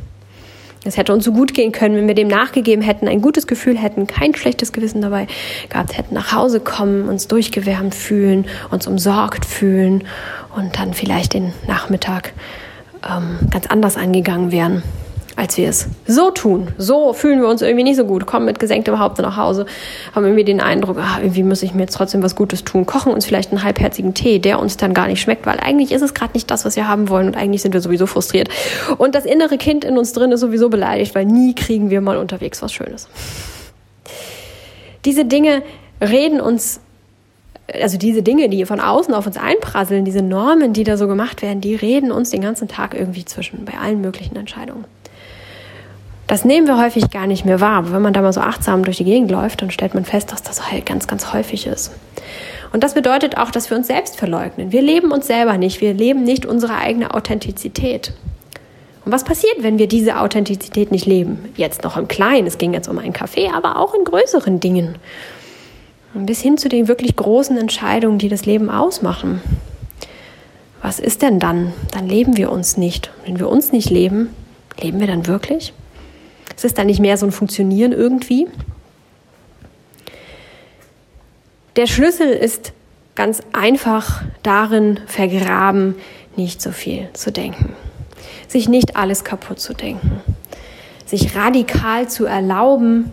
Es 0.85 0.97
hätte 0.97 1.13
uns 1.13 1.23
so 1.23 1.31
gut 1.31 1.53
gehen 1.53 1.71
können, 1.71 1.95
wenn 1.95 2.07
wir 2.07 2.15
dem 2.15 2.27
nachgegeben 2.27 2.81
hätten, 2.81 3.07
ein 3.07 3.21
gutes 3.21 3.47
Gefühl 3.47 3.77
hätten, 3.77 4.05
kein 4.07 4.35
schlechtes 4.35 4.73
Gewissen 4.73 5.01
dabei 5.01 5.27
gehabt 5.69 5.97
hätten, 5.97 6.13
nach 6.13 6.33
Hause 6.33 6.59
kommen, 6.59 7.07
uns 7.07 7.27
durchgewärmt 7.27 7.95
fühlen, 7.95 8.45
uns 8.69 8.85
umsorgt 8.85 9.45
fühlen 9.45 10.03
und 10.55 10.77
dann 10.77 10.93
vielleicht 10.93 11.33
den 11.33 11.53
Nachmittag 11.67 12.33
ähm, 13.09 13.39
ganz 13.51 13.67
anders 13.67 13.97
angegangen 13.97 14.51
wären. 14.51 14.83
als 15.35 15.57
wir 15.57 15.67
es 15.67 15.87
so 16.05 16.29
tun. 16.31 16.67
So 16.77 17.13
fühlen 17.13 17.41
wir 17.41 17.47
uns 17.47 17.61
irgendwie 17.61 17.83
nicht 17.83 17.95
so 17.95 18.05
gut, 18.05 18.25
kommen 18.25 18.45
mit 18.45 18.59
gesenktem 18.59 18.99
Haupt 18.99 19.17
nach 19.19 19.35
Hause, 19.35 19.65
haben 20.13 20.25
irgendwie 20.25 20.43
den 20.43 20.61
Eindruck, 20.61 20.97
ah, 20.99 21.17
irgendwie 21.21 21.43
muss 21.43 21.63
ich 21.63 21.73
mir 21.73 21.81
jetzt 21.81 21.95
trotzdem 21.95 22.21
was 22.21 22.35
Gutes 22.35 22.63
tun, 22.63 22.85
kochen 22.85 23.11
uns 23.11 23.25
vielleicht 23.25 23.51
einen 23.51 23.63
halbherzigen 23.63 24.13
Tee, 24.13 24.39
der 24.39 24.59
uns 24.59 24.77
dann 24.77 24.93
gar 24.93 25.07
nicht 25.07 25.21
schmeckt, 25.21 25.45
weil 25.45 25.59
eigentlich 25.59 25.91
ist 25.91 26.01
es 26.01 26.13
gerade 26.13 26.33
nicht 26.33 26.51
das, 26.51 26.65
was 26.65 26.75
wir 26.75 26.87
haben 26.87 27.09
wollen 27.09 27.27
und 27.27 27.35
eigentlich 27.35 27.61
sind 27.61 27.73
wir 27.73 27.81
sowieso 27.81 28.05
frustriert. 28.05 28.49
Und 28.97 29.15
das 29.15 29.25
innere 29.25 29.57
Kind 29.57 29.85
in 29.85 29.97
uns 29.97 30.13
drin 30.13 30.31
ist 30.31 30.41
sowieso 30.41 30.69
beleidigt, 30.69 31.15
weil 31.15 31.25
nie 31.25 31.55
kriegen 31.55 31.89
wir 31.89 32.01
mal 32.01 32.17
unterwegs 32.17 32.61
was 32.61 32.71
Schönes. 32.71 33.07
Diese 35.05 35.25
Dinge 35.25 35.63
reden 35.99 36.39
uns 36.39 36.79
also 37.71 37.97
diese 37.97 38.23
Dinge, 38.23 38.49
die 38.49 38.65
von 38.65 38.79
außen 38.79 39.13
auf 39.13 39.25
uns 39.25 39.37
einprasseln, 39.37 40.05
diese 40.05 40.21
Normen, 40.21 40.73
die 40.73 40.83
da 40.83 40.97
so 40.97 41.07
gemacht 41.07 41.41
werden, 41.41 41.61
die 41.61 41.75
reden 41.75 42.11
uns 42.11 42.29
den 42.29 42.41
ganzen 42.41 42.67
Tag 42.67 42.93
irgendwie 42.93 43.25
zwischen 43.25 43.63
bei 43.65 43.73
allen 43.77 44.01
möglichen 44.01 44.35
Entscheidungen. 44.35 44.85
Das 46.27 46.45
nehmen 46.45 46.67
wir 46.67 46.81
häufig 46.81 47.09
gar 47.11 47.27
nicht 47.27 47.45
mehr 47.45 47.61
wahr. 47.61 47.79
Aber 47.79 47.93
wenn 47.93 48.01
man 48.01 48.13
da 48.13 48.21
mal 48.21 48.33
so 48.33 48.41
achtsam 48.41 48.83
durch 48.83 48.97
die 48.97 49.03
Gegend 49.03 49.29
läuft, 49.29 49.61
dann 49.61 49.71
stellt 49.71 49.93
man 49.93 50.05
fest, 50.05 50.31
dass 50.31 50.41
das 50.41 50.71
halt 50.71 50.85
ganz, 50.85 51.07
ganz 51.07 51.33
häufig 51.33 51.67
ist. 51.67 51.91
Und 52.71 52.83
das 52.83 52.95
bedeutet 52.95 53.37
auch, 53.37 53.51
dass 53.51 53.69
wir 53.69 53.77
uns 53.77 53.87
selbst 53.87 54.15
verleugnen. 54.15 54.71
Wir 54.71 54.81
leben 54.81 55.11
uns 55.11 55.27
selber 55.27 55.57
nicht. 55.57 55.81
Wir 55.81 55.93
leben 55.93 56.23
nicht 56.23 56.45
unsere 56.45 56.75
eigene 56.75 57.13
Authentizität. 57.13 58.13
Und 59.05 59.11
was 59.11 59.25
passiert, 59.25 59.57
wenn 59.59 59.77
wir 59.77 59.87
diese 59.87 60.19
Authentizität 60.19 60.91
nicht 60.91 61.05
leben? 61.05 61.53
Jetzt 61.55 61.83
noch 61.83 61.97
im 61.97 62.07
Kleinen, 62.07 62.47
es 62.47 62.57
ging 62.57 62.73
jetzt 62.73 62.87
um 62.87 62.97
einen 62.97 63.13
Kaffee, 63.13 63.49
aber 63.53 63.77
auch 63.77 63.93
in 63.93 64.05
größeren 64.05 64.59
Dingen. 64.59 64.95
Bis 66.13 66.41
hin 66.41 66.57
zu 66.57 66.69
den 66.69 66.87
wirklich 66.87 67.15
großen 67.15 67.57
Entscheidungen, 67.57 68.19
die 68.19 68.29
das 68.29 68.45
Leben 68.45 68.69
ausmachen. 68.69 69.41
Was 70.81 70.99
ist 70.99 71.21
denn 71.21 71.39
dann? 71.39 71.73
Dann 71.91 72.07
leben 72.07 72.37
wir 72.37 72.51
uns 72.51 72.77
nicht. 72.77 73.11
Wenn 73.25 73.39
wir 73.39 73.49
uns 73.49 73.71
nicht 73.71 73.89
leben, 73.89 74.29
leben 74.79 74.99
wir 74.99 75.07
dann 75.07 75.27
wirklich? 75.27 75.73
Es 76.55 76.63
ist 76.63 76.77
dann 76.77 76.87
nicht 76.87 76.99
mehr 76.99 77.17
so 77.17 77.25
ein 77.25 77.31
Funktionieren 77.31 77.93
irgendwie. 77.93 78.47
Der 81.77 81.87
Schlüssel 81.87 82.27
ist 82.27 82.73
ganz 83.15 83.41
einfach 83.51 84.21
darin 84.43 84.99
vergraben, 85.07 85.95
nicht 86.35 86.61
so 86.61 86.71
viel 86.71 87.09
zu 87.13 87.31
denken. 87.31 87.73
Sich 88.47 88.69
nicht 88.69 88.95
alles 88.95 89.23
kaputt 89.23 89.59
zu 89.59 89.73
denken. 89.73 90.21
Sich 91.05 91.35
radikal 91.35 92.07
zu 92.07 92.25
erlauben, 92.25 93.11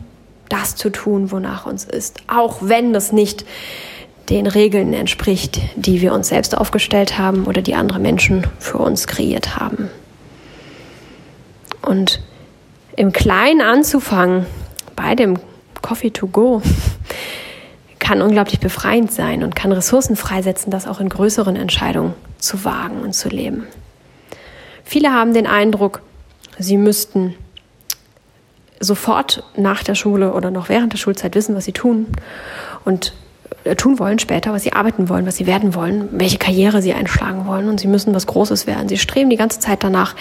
das 0.51 0.77
zu 0.77 0.91
tun, 0.91 1.31
wonach 1.31 1.65
uns 1.67 1.85
ist. 1.85 2.21
Auch 2.27 2.59
wenn 2.61 2.93
das 2.93 3.13
nicht 3.13 3.47
den 4.29 4.47
Regeln 4.47 4.93
entspricht, 4.93 5.61
die 5.77 6.01
wir 6.01 6.13
uns 6.13 6.29
selbst 6.29 6.57
aufgestellt 6.57 7.19
haben 7.19 7.45
oder 7.47 7.63
die 7.63 7.75
andere 7.75 7.99
Menschen 7.99 8.47
für 8.59 8.79
uns 8.79 9.07
kreiert 9.07 9.57
haben. 9.57 9.91
Und 11.83 12.21
im 12.97 13.13
Kleinen 13.13 13.63
anzufangen, 13.63 14.47
bei 14.95 15.15
dem 15.15 15.39
Coffee 15.83 16.11
to 16.11 16.27
go, 16.27 16.63
kann 17.99 18.23
unglaublich 18.23 18.61
befreiend 18.61 19.13
sein 19.13 19.43
und 19.43 19.55
kann 19.57 19.73
Ressourcen 19.73 20.17
freisetzen, 20.17 20.71
das 20.71 20.87
auch 20.87 21.01
in 21.01 21.09
größeren 21.09 21.57
Entscheidungen 21.57 22.15
zu 22.39 22.65
wagen 22.65 23.03
und 23.03 23.15
zu 23.15 23.29
leben. 23.29 23.67
Viele 24.85 25.13
haben 25.13 25.35
den 25.35 25.47
Eindruck, 25.47 26.03
sie 26.59 26.77
müssten 26.77 27.35
sofort 28.81 29.45
nach 29.57 29.83
der 29.83 29.95
Schule 29.95 30.33
oder 30.33 30.51
noch 30.51 30.69
während 30.69 30.93
der 30.93 30.99
Schulzeit 30.99 31.35
wissen, 31.35 31.55
was 31.55 31.67
sie 31.67 31.73
tun 31.73 32.07
und 32.85 33.13
äh, 33.65 33.77
tun 33.77 33.99
wollen 33.99 34.19
später, 34.19 34.53
was 34.53 34.63
sie 34.63 34.73
arbeiten 34.73 35.09
wollen, 35.09 35.27
was 35.27 35.37
sie 35.37 35.47
werden 35.47 35.75
wollen, 35.75 36.09
welche 36.13 36.39
Karriere 36.39 36.83
sie 36.83 36.95
einschlagen 36.95 37.47
wollen 37.47 37.69
und 37.69 37.79
sie 37.79 37.89
müssen 37.89 38.15
was 38.15 38.27
Großes 38.27 38.67
werden. 38.67 38.89
Sie 38.89 38.99
streben 38.99 39.31
die 39.31 39.37
ganze 39.37 39.61
Zeit 39.61 39.85
danach, 39.85 40.17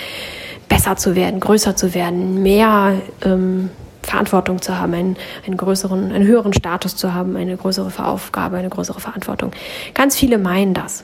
besser 0.67 0.97
zu 0.97 1.15
werden, 1.15 1.39
größer 1.39 1.75
zu 1.75 1.95
werden, 1.95 2.43
mehr 2.43 2.93
ähm, 3.25 3.71
Verantwortung 4.03 4.61
zu 4.61 4.77
haben, 4.77 4.93
einen, 4.93 5.17
einen 5.45 5.57
größeren, 5.57 6.11
einen 6.11 6.27
höheren 6.27 6.53
Status 6.53 6.95
zu 6.95 7.13
haben, 7.13 7.35
eine 7.35 7.57
größere 7.57 7.91
Aufgabe, 8.05 8.57
eine 8.57 8.69
größere 8.69 8.99
Verantwortung. 8.99 9.51
Ganz 9.93 10.15
viele 10.15 10.37
meinen 10.37 10.73
das. 10.73 11.03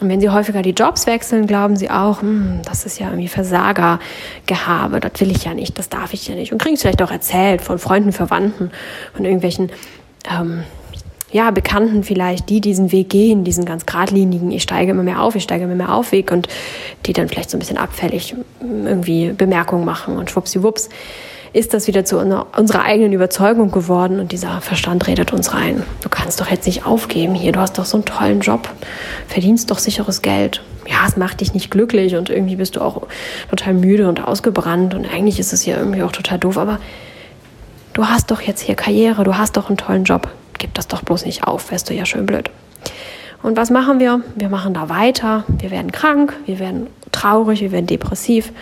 Und 0.00 0.08
wenn 0.08 0.20
sie 0.20 0.28
häufiger 0.28 0.62
die 0.62 0.70
Jobs 0.70 1.06
wechseln, 1.06 1.46
glauben 1.46 1.76
sie 1.76 1.90
auch, 1.90 2.22
hm, 2.22 2.60
das 2.64 2.86
ist 2.86 3.00
ja 3.00 3.08
irgendwie 3.08 3.28
Versagergehabe, 3.28 5.00
das 5.00 5.20
will 5.20 5.30
ich 5.30 5.44
ja 5.44 5.54
nicht, 5.54 5.78
das 5.78 5.88
darf 5.88 6.14
ich 6.14 6.28
ja 6.28 6.34
nicht. 6.34 6.52
Und 6.52 6.58
kriegen 6.58 6.74
es 6.74 6.82
vielleicht 6.82 7.02
auch 7.02 7.10
erzählt 7.10 7.62
von 7.62 7.78
Freunden, 7.78 8.12
Verwandten, 8.12 8.70
von 9.14 9.24
irgendwelchen 9.24 9.70
ähm, 10.30 10.62
ja, 11.30 11.50
Bekannten 11.50 12.04
vielleicht, 12.04 12.48
die 12.48 12.60
diesen 12.60 12.92
Weg 12.92 13.10
gehen, 13.10 13.44
diesen 13.44 13.64
ganz 13.64 13.86
geradlinigen, 13.86 14.50
ich 14.50 14.62
steige 14.62 14.92
immer 14.92 15.02
mehr 15.02 15.20
auf, 15.20 15.34
ich 15.34 15.42
steige 15.42 15.64
immer 15.64 15.74
mehr 15.74 15.92
auf 15.92 16.12
Weg 16.12 16.30
und 16.30 16.48
die 17.04 17.12
dann 17.12 17.28
vielleicht 17.28 17.50
so 17.50 17.56
ein 17.56 17.60
bisschen 17.60 17.76
abfällig 17.76 18.34
irgendwie 18.60 19.32
Bemerkungen 19.32 19.84
machen 19.84 20.16
und 20.16 20.30
schwuppsiwupps 20.30 20.88
ist 21.52 21.74
das 21.74 21.86
wieder 21.86 22.04
zu 22.04 22.18
unserer 22.18 22.82
eigenen 22.84 23.12
Überzeugung 23.12 23.70
geworden 23.70 24.20
und 24.20 24.32
dieser 24.32 24.60
Verstand 24.60 25.06
redet 25.06 25.32
uns 25.32 25.54
rein. 25.54 25.82
Du 26.02 26.08
kannst 26.08 26.40
doch 26.40 26.48
jetzt 26.48 26.66
nicht 26.66 26.86
aufgeben 26.86 27.34
hier, 27.34 27.52
du 27.52 27.60
hast 27.60 27.78
doch 27.78 27.84
so 27.84 27.96
einen 27.96 28.04
tollen 28.04 28.40
Job, 28.40 28.68
verdienst 29.26 29.70
doch 29.70 29.78
sicheres 29.78 30.22
Geld. 30.22 30.62
Ja, 30.86 31.06
es 31.06 31.16
macht 31.16 31.40
dich 31.40 31.54
nicht 31.54 31.70
glücklich 31.70 32.16
und 32.16 32.30
irgendwie 32.30 32.56
bist 32.56 32.76
du 32.76 32.80
auch 32.80 33.02
total 33.50 33.74
müde 33.74 34.08
und 34.08 34.26
ausgebrannt 34.26 34.94
und 34.94 35.06
eigentlich 35.06 35.38
ist 35.38 35.52
es 35.52 35.66
ja 35.66 35.76
irgendwie 35.76 36.02
auch 36.02 36.12
total 36.12 36.38
doof, 36.38 36.56
aber 36.56 36.78
du 37.92 38.06
hast 38.06 38.30
doch 38.30 38.40
jetzt 38.40 38.60
hier 38.60 38.74
Karriere, 38.74 39.24
du 39.24 39.36
hast 39.36 39.56
doch 39.56 39.68
einen 39.68 39.76
tollen 39.76 40.04
Job. 40.04 40.28
Gib 40.58 40.74
das 40.74 40.88
doch 40.88 41.02
bloß 41.02 41.24
nicht 41.24 41.44
auf, 41.44 41.70
wärst 41.70 41.88
du 41.90 41.94
ja 41.94 42.04
schön 42.04 42.26
blöd. 42.26 42.50
Und 43.42 43.56
was 43.56 43.70
machen 43.70 44.00
wir? 44.00 44.20
Wir 44.34 44.48
machen 44.48 44.74
da 44.74 44.88
weiter, 44.88 45.44
wir 45.48 45.70
werden 45.70 45.92
krank, 45.92 46.34
wir 46.46 46.58
werden 46.58 46.88
traurig, 47.12 47.60
wir 47.60 47.70
werden 47.70 47.86
depressiv 47.86 48.52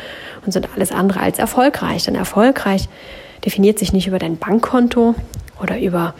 und 0.46 0.52
sind 0.52 0.68
alles 0.74 0.92
andere 0.92 1.20
als 1.20 1.38
erfolgreich. 1.38 2.04
Denn 2.04 2.14
erfolgreich 2.14 2.88
definiert 3.44 3.78
sich 3.78 3.92
nicht 3.92 4.06
über 4.06 4.18
dein 4.18 4.36
Bankkonto 4.38 5.14
oder 5.62 5.78
über 5.78 6.14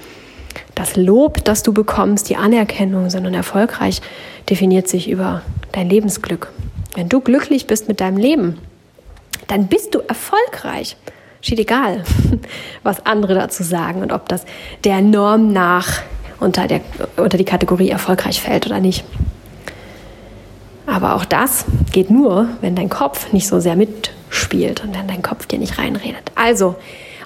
das 0.75 0.97
Lob, 0.97 1.45
das 1.45 1.63
du 1.63 1.73
bekommst, 1.73 2.29
die 2.29 2.37
Anerkennung, 2.37 3.11
sondern 3.11 3.35
erfolgreich 3.35 4.01
definiert 4.49 4.89
sich 4.89 5.09
über 5.09 5.43
dein 5.73 5.89
Lebensglück. 5.89 6.53
Wenn 6.95 7.09
du 7.09 7.21
glücklich 7.21 7.67
bist 7.67 7.89
mit 7.89 8.01
deinem 8.01 8.17
Leben, 8.17 8.59
dann 9.49 9.67
bist 9.67 9.95
du 9.95 10.01
erfolgreich 10.01 10.97
steht 11.47 11.61
egal, 11.61 12.03
was 12.83 13.07
andere 13.07 13.35
dazu 13.35 13.63
sagen 13.63 14.03
und 14.03 14.13
ob 14.13 14.29
das 14.29 14.45
der 14.85 15.01
Norm 15.01 15.53
nach 15.53 16.03
unter, 16.41 16.67
der, 16.67 16.81
unter 17.17 17.39
die 17.39 17.45
Kategorie 17.45 17.89
erfolgreich 17.89 18.41
fällt 18.41 18.67
oder 18.67 18.81
nicht. 18.81 19.05
Aber 20.87 21.15
auch 21.15 21.25
das 21.25 21.65
geht 21.93 22.11
nur, 22.11 22.49
wenn 22.61 22.75
dein 22.75 22.89
Kopf 22.89 23.33
nicht 23.33 23.47
so 23.47 23.61
sehr 23.61 23.77
mitspielt 24.37 24.83
und 24.83 24.95
wenn 24.95 25.09
dein 25.09 25.23
Kopf 25.23 25.47
dir 25.47 25.59
nicht 25.59 25.79
reinredet. 25.79 26.31
Also, 26.35 26.77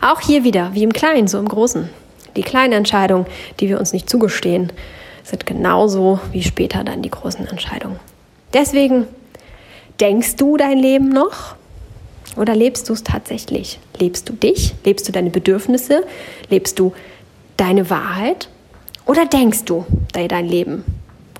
auch 0.00 0.20
hier 0.20 0.44
wieder, 0.44 0.70
wie 0.74 0.82
im 0.82 0.92
Kleinen, 0.92 1.28
so 1.28 1.38
im 1.38 1.48
Großen. 1.48 1.90
Die 2.36 2.42
kleinen 2.42 2.72
Entscheidungen, 2.72 3.26
die 3.58 3.68
wir 3.68 3.78
uns 3.78 3.92
nicht 3.92 4.08
zugestehen, 4.08 4.72
sind 5.24 5.46
genauso 5.46 6.20
wie 6.32 6.42
später 6.42 6.84
dann 6.84 7.02
die 7.02 7.10
großen 7.10 7.46
Entscheidungen. 7.46 7.98
Deswegen, 8.54 9.06
denkst 10.00 10.36
du 10.36 10.56
dein 10.56 10.78
Leben 10.78 11.08
noch? 11.08 11.56
Oder 12.36 12.54
lebst 12.54 12.88
du 12.88 12.92
es 12.92 13.02
tatsächlich? 13.02 13.80
Lebst 13.98 14.28
du 14.28 14.32
dich? 14.32 14.74
Lebst 14.84 15.08
du 15.08 15.12
deine 15.12 15.30
Bedürfnisse? 15.30 16.04
Lebst 16.48 16.78
du 16.78 16.92
deine 17.56 17.90
Wahrheit? 17.90 18.48
Oder 19.04 19.26
denkst 19.26 19.64
du 19.64 19.84
dein 20.12 20.46
Leben 20.46 20.84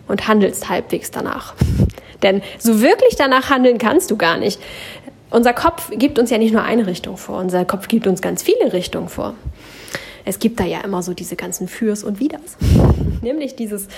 und 0.09 0.27
handelst 0.27 0.69
halbwegs 0.69 1.11
danach? 1.13 1.55
Denn 2.23 2.43
so 2.59 2.81
wirklich 2.81 3.17
danach 3.17 3.51
handeln 3.51 3.79
kannst 3.79 4.11
du 4.11 4.17
gar 4.17 4.37
nicht. 4.37 4.61
Unser 5.31 5.53
Kopf 5.53 5.91
gibt 5.97 6.19
uns 6.19 6.31
ja 6.31 6.39
nicht 6.39 6.53
nur 6.53 6.63
eine 6.63 6.87
Richtung 6.87 7.17
vor, 7.17 7.39
unser 7.39 7.65
Kopf 7.65 7.89
gibt 7.89 8.07
uns 8.07 8.21
ganz 8.21 8.43
viele 8.43 8.73
Richtungen 8.73 9.09
vor. 9.09 9.35
Es 10.25 10.39
gibt 10.39 10.61
da 10.61 10.65
ja 10.65 10.81
immer 10.81 11.03
so 11.03 11.15
diese 11.15 11.37
ganzen 11.37 11.69
Fürs 11.69 12.03
und 12.03 12.21
Widers. 12.21 12.57
Nämlich 13.23 13.55
dieses, 13.55 13.89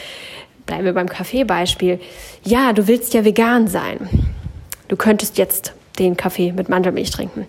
bleiben 0.67 0.85
wir 0.85 0.93
beim 0.93 1.09
Kaffeebeispiel, 1.09 2.01
ja, 2.45 2.73
du 2.73 2.87
willst 2.87 3.15
ja 3.15 3.25
vegan 3.25 3.67
sein. 3.67 4.09
Du 4.89 4.97
könntest 4.97 5.39
jetzt 5.39 5.73
den 5.99 6.17
Kaffee 6.17 6.53
mit 6.53 6.69
Mandelmilch 6.69 7.11
trinken. 7.11 7.47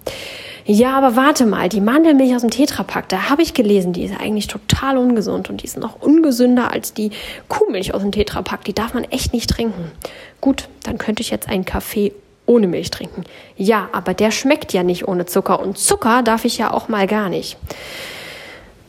Ja, 0.65 0.97
aber 0.97 1.17
warte 1.17 1.45
mal, 1.45 1.67
die 1.67 1.81
Mandelmilch 1.81 2.33
aus 2.35 2.41
dem 2.41 2.49
Tetrapack, 2.49 3.09
da 3.09 3.29
habe 3.29 3.41
ich 3.41 3.53
gelesen, 3.53 3.91
die 3.91 4.05
ist 4.05 4.17
eigentlich 4.17 4.47
total 4.47 4.97
ungesund 4.97 5.49
und 5.49 5.61
die 5.61 5.65
ist 5.65 5.77
noch 5.77 6.01
ungesünder 6.01 6.71
als 6.71 6.93
die 6.93 7.11
Kuhmilch 7.49 7.93
aus 7.93 8.01
dem 8.01 8.13
Tetrapack. 8.13 8.63
Die 8.63 8.73
darf 8.73 8.93
man 8.93 9.03
echt 9.03 9.33
nicht 9.33 9.49
trinken. 9.49 9.91
Gut, 10.39 10.69
dann 10.83 10.97
könnte 10.97 11.21
ich 11.21 11.31
jetzt 11.31 11.49
einen 11.49 11.65
Kaffee 11.65 12.13
ohne 12.45 12.67
Milch 12.67 12.91
trinken. 12.91 13.23
Ja, 13.55 13.89
aber 13.91 14.13
der 14.13 14.31
schmeckt 14.31 14.73
ja 14.73 14.83
nicht 14.83 15.07
ohne 15.07 15.25
Zucker 15.25 15.59
und 15.59 15.77
Zucker 15.77 16.23
darf 16.23 16.45
ich 16.45 16.57
ja 16.57 16.71
auch 16.71 16.89
mal 16.89 17.07
gar 17.07 17.29
nicht. 17.29 17.57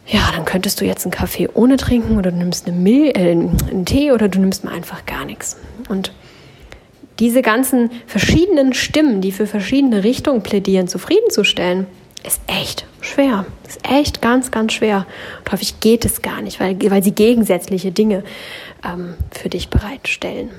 Ja, 0.06 0.30
dann 0.34 0.44
könntest 0.44 0.80
du 0.80 0.84
jetzt 0.84 1.04
einen 1.04 1.12
Kaffee 1.12 1.48
ohne 1.54 1.76
trinken 1.76 2.18
oder 2.18 2.30
du 2.30 2.36
nimmst 2.36 2.66
eine 2.66 2.76
Mil 2.76 3.08
äh, 3.14 3.30
einen 3.30 3.86
Tee 3.86 4.12
oder 4.12 4.28
du 4.28 4.38
nimmst 4.38 4.64
mal 4.64 4.74
einfach 4.74 5.06
gar 5.06 5.24
nichts. 5.24 5.56
Und 5.88 6.12
diese 7.20 7.42
ganzen 7.42 7.90
verschiedenen 8.06 8.74
Stimmen, 8.74 9.20
die 9.20 9.32
für 9.32 9.46
verschiedene 9.46 10.04
Richtungen 10.04 10.42
plädieren, 10.42 10.88
zufriedenzustellen, 10.88 11.86
ist 12.26 12.40
echt 12.46 12.86
schwer. 13.00 13.46
Ist 13.66 13.80
echt 13.88 14.20
ganz, 14.20 14.50
ganz 14.50 14.72
schwer. 14.72 15.06
Und 15.44 15.52
häufig 15.52 15.80
geht 15.80 16.04
es 16.04 16.22
gar 16.22 16.42
nicht, 16.42 16.58
weil, 16.58 16.78
weil 16.90 17.02
sie 17.02 17.12
gegensätzliche 17.12 17.92
Dinge 17.92 18.24
ähm, 18.84 19.14
für 19.30 19.48
dich 19.48 19.68
bereitstellen. 19.68 20.50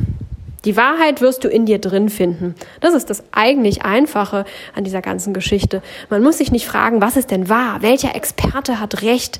Die 0.65 0.75
Wahrheit 0.75 1.21
wirst 1.21 1.43
du 1.43 1.47
in 1.47 1.67
dir 1.67 1.79
drin 1.79 2.09
finden. 2.09 2.55
Das 2.81 2.95
ist 2.95 3.11
das 3.11 3.23
eigentlich 3.31 3.83
Einfache 3.83 4.45
an 4.75 4.83
dieser 4.83 5.01
ganzen 5.01 5.33
Geschichte. 5.33 5.83
Man 6.09 6.23
muss 6.23 6.39
sich 6.39 6.51
nicht 6.51 6.65
fragen, 6.65 7.01
was 7.01 7.17
ist 7.17 7.29
denn 7.29 7.49
wahr? 7.49 7.77
Welcher 7.81 8.15
Experte 8.15 8.79
hat 8.79 9.03
recht? 9.03 9.39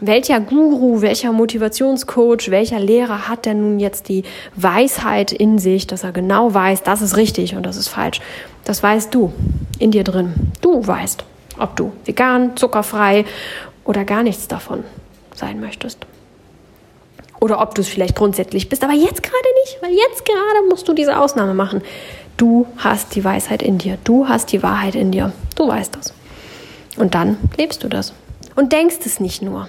Welcher 0.00 0.40
Guru, 0.40 1.00
welcher 1.00 1.32
Motivationscoach, 1.32 2.50
welcher 2.50 2.78
Lehrer 2.78 3.28
hat 3.28 3.46
denn 3.46 3.60
nun 3.60 3.80
jetzt 3.80 4.08
die 4.08 4.24
Weisheit 4.54 5.32
in 5.32 5.58
sich, 5.58 5.86
dass 5.86 6.04
er 6.04 6.12
genau 6.12 6.52
weiß, 6.52 6.82
das 6.82 7.00
ist 7.00 7.16
richtig 7.16 7.54
und 7.54 7.64
das 7.64 7.76
ist 7.76 7.88
falsch? 7.88 8.20
Das 8.64 8.82
weißt 8.82 9.14
du 9.14 9.32
in 9.78 9.92
dir 9.92 10.04
drin. 10.04 10.34
Du 10.60 10.86
weißt, 10.86 11.24
ob 11.58 11.76
du 11.76 11.92
vegan, 12.04 12.56
zuckerfrei 12.56 13.24
oder 13.84 14.04
gar 14.04 14.22
nichts 14.22 14.48
davon 14.48 14.84
sein 15.34 15.60
möchtest. 15.60 16.06
Oder 17.44 17.60
ob 17.60 17.74
du 17.74 17.82
es 17.82 17.88
vielleicht 17.88 18.16
grundsätzlich 18.16 18.70
bist, 18.70 18.82
aber 18.82 18.94
jetzt 18.94 19.22
gerade 19.22 19.48
nicht, 19.64 19.76
weil 19.82 19.90
jetzt 19.90 20.24
gerade 20.24 20.66
musst 20.70 20.88
du 20.88 20.94
diese 20.94 21.20
Ausnahme 21.20 21.52
machen. 21.52 21.82
Du 22.38 22.66
hast 22.78 23.14
die 23.14 23.22
Weisheit 23.22 23.62
in 23.62 23.76
dir, 23.76 23.98
du 24.02 24.26
hast 24.26 24.50
die 24.50 24.62
Wahrheit 24.62 24.94
in 24.94 25.12
dir, 25.12 25.30
du 25.54 25.68
weißt 25.68 25.94
das. 25.94 26.14
Und 26.96 27.14
dann 27.14 27.36
lebst 27.58 27.84
du 27.84 27.88
das 27.88 28.14
und 28.54 28.72
denkst 28.72 28.96
es 29.04 29.20
nicht 29.20 29.42
nur. 29.42 29.68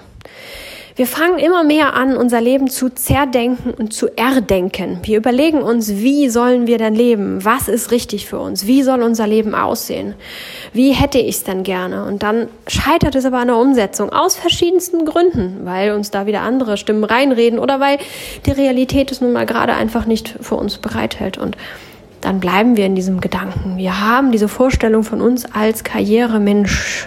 Wir 0.96 1.06
fangen 1.06 1.38
immer 1.38 1.62
mehr 1.62 1.92
an, 1.92 2.16
unser 2.16 2.40
Leben 2.40 2.70
zu 2.70 2.88
zerdenken 2.88 3.74
und 3.74 3.92
zu 3.92 4.08
erdenken. 4.16 4.98
Wir 5.02 5.18
überlegen 5.18 5.60
uns, 5.62 5.90
wie 5.90 6.30
sollen 6.30 6.66
wir 6.66 6.78
denn 6.78 6.94
leben? 6.94 7.44
Was 7.44 7.68
ist 7.68 7.90
richtig 7.90 8.24
für 8.24 8.38
uns? 8.38 8.66
Wie 8.66 8.82
soll 8.82 9.02
unser 9.02 9.26
Leben 9.26 9.54
aussehen? 9.54 10.14
Wie 10.72 10.92
hätte 10.92 11.18
ich 11.18 11.36
es 11.36 11.44
denn 11.44 11.64
gerne? 11.64 12.06
Und 12.06 12.22
dann 12.22 12.48
scheitert 12.66 13.14
es 13.14 13.26
aber 13.26 13.40
an 13.40 13.48
der 13.48 13.58
Umsetzung 13.58 14.08
aus 14.08 14.36
verschiedensten 14.36 15.04
Gründen, 15.04 15.66
weil 15.66 15.92
uns 15.92 16.10
da 16.10 16.24
wieder 16.24 16.40
andere 16.40 16.78
Stimmen 16.78 17.04
reinreden 17.04 17.58
oder 17.58 17.78
weil 17.78 17.98
die 18.46 18.52
Realität 18.52 19.12
es 19.12 19.20
nun 19.20 19.34
mal 19.34 19.44
gerade 19.44 19.74
einfach 19.74 20.06
nicht 20.06 20.34
für 20.40 20.54
uns 20.54 20.78
bereithält. 20.78 21.36
Und 21.36 21.58
dann 22.26 22.40
bleiben 22.40 22.76
wir 22.76 22.86
in 22.86 22.96
diesem 22.96 23.20
Gedanken. 23.20 23.76
Wir 23.76 24.00
haben 24.00 24.32
diese 24.32 24.48
Vorstellung 24.48 25.04
von 25.04 25.20
uns 25.20 25.44
als 25.44 25.84
Karrieremensch, 25.84 27.06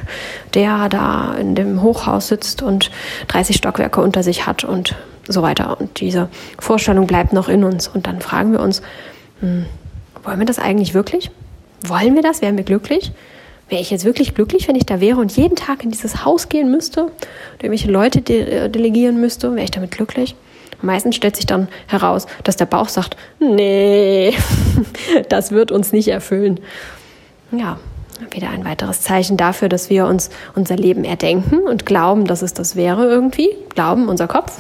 der 0.54 0.88
da 0.88 1.34
in 1.34 1.56
dem 1.56 1.82
Hochhaus 1.82 2.30
sitzt 2.30 2.62
und 2.62 2.90
30 3.28 3.58
Stockwerke 3.58 4.00
unter 4.00 4.24
sich 4.24 4.48
hat 4.48 4.64
und 4.64 4.96
so 5.28 5.42
weiter. 5.42 5.78
Und 5.78 6.00
diese 6.00 6.30
Vorstellung 6.58 7.06
bleibt 7.06 7.34
noch 7.34 7.50
in 7.50 7.66
uns. 7.66 7.90
Und 7.90 8.08
dann 8.08 8.22
fragen 8.22 8.54
wir 8.54 8.62
uns, 8.62 8.82
hm, 9.42 9.66
wollen 10.24 10.40
wir 10.40 10.46
das 10.46 10.58
eigentlich 10.58 10.94
wirklich? 10.94 11.32
Wollen 11.86 12.16
wir 12.16 12.22
das? 12.22 12.42
Wären 12.42 12.56
wir 12.56 12.64
glücklich? 12.64 13.12
Wäre 13.68 13.82
ich 13.82 13.92
jetzt 13.92 14.06
wirklich 14.06 14.36
glücklich, 14.36 14.70
wenn 14.70 14.78
ich 14.78 14.86
da 14.86 15.02
wäre 15.02 15.20
und 15.20 15.36
jeden 15.36 15.58
Tag 15.58 15.84
in 15.84 15.92
dieses 15.92 16.24
Haus 16.24 16.48
gehen 16.48 16.72
müsste 16.72 17.04
und 17.04 17.12
irgendwelche 17.58 17.92
Leute 17.92 18.22
de 18.22 18.40
äh, 18.50 18.70
delegieren 18.70 19.20
müsste? 19.20 19.54
Wäre 19.54 19.66
ich 19.66 19.72
damit 19.72 19.92
glücklich? 19.92 20.38
Meistens 20.82 21.16
stellt 21.16 21.36
sich 21.36 21.46
dann 21.46 21.68
heraus, 21.88 22.26
dass 22.44 22.56
der 22.56 22.66
Bauch 22.66 22.90
sagt, 22.90 23.18
nee, 23.40 24.34
das 25.30 25.52
wird 25.52 25.72
uns 25.72 25.92
nicht 25.92 26.08
erfüllen. 26.08 26.60
Ja, 27.52 27.80
wieder 28.32 28.50
ein 28.50 28.66
weiteres 28.66 29.02
Zeichen 29.02 29.38
dafür, 29.38 29.70
dass 29.70 29.90
wir 29.90 30.06
uns 30.06 30.30
unser 30.56 30.76
Leben 30.76 31.04
erdenken 31.04 31.60
und 31.60 31.86
glauben, 31.86 32.26
dass 32.26 32.42
es 32.42 32.54
das 32.54 32.76
wäre 32.76 33.06
irgendwie. 33.06 33.50
Glauben, 33.70 34.08
unser 34.08 34.28
Kopf. 34.28 34.58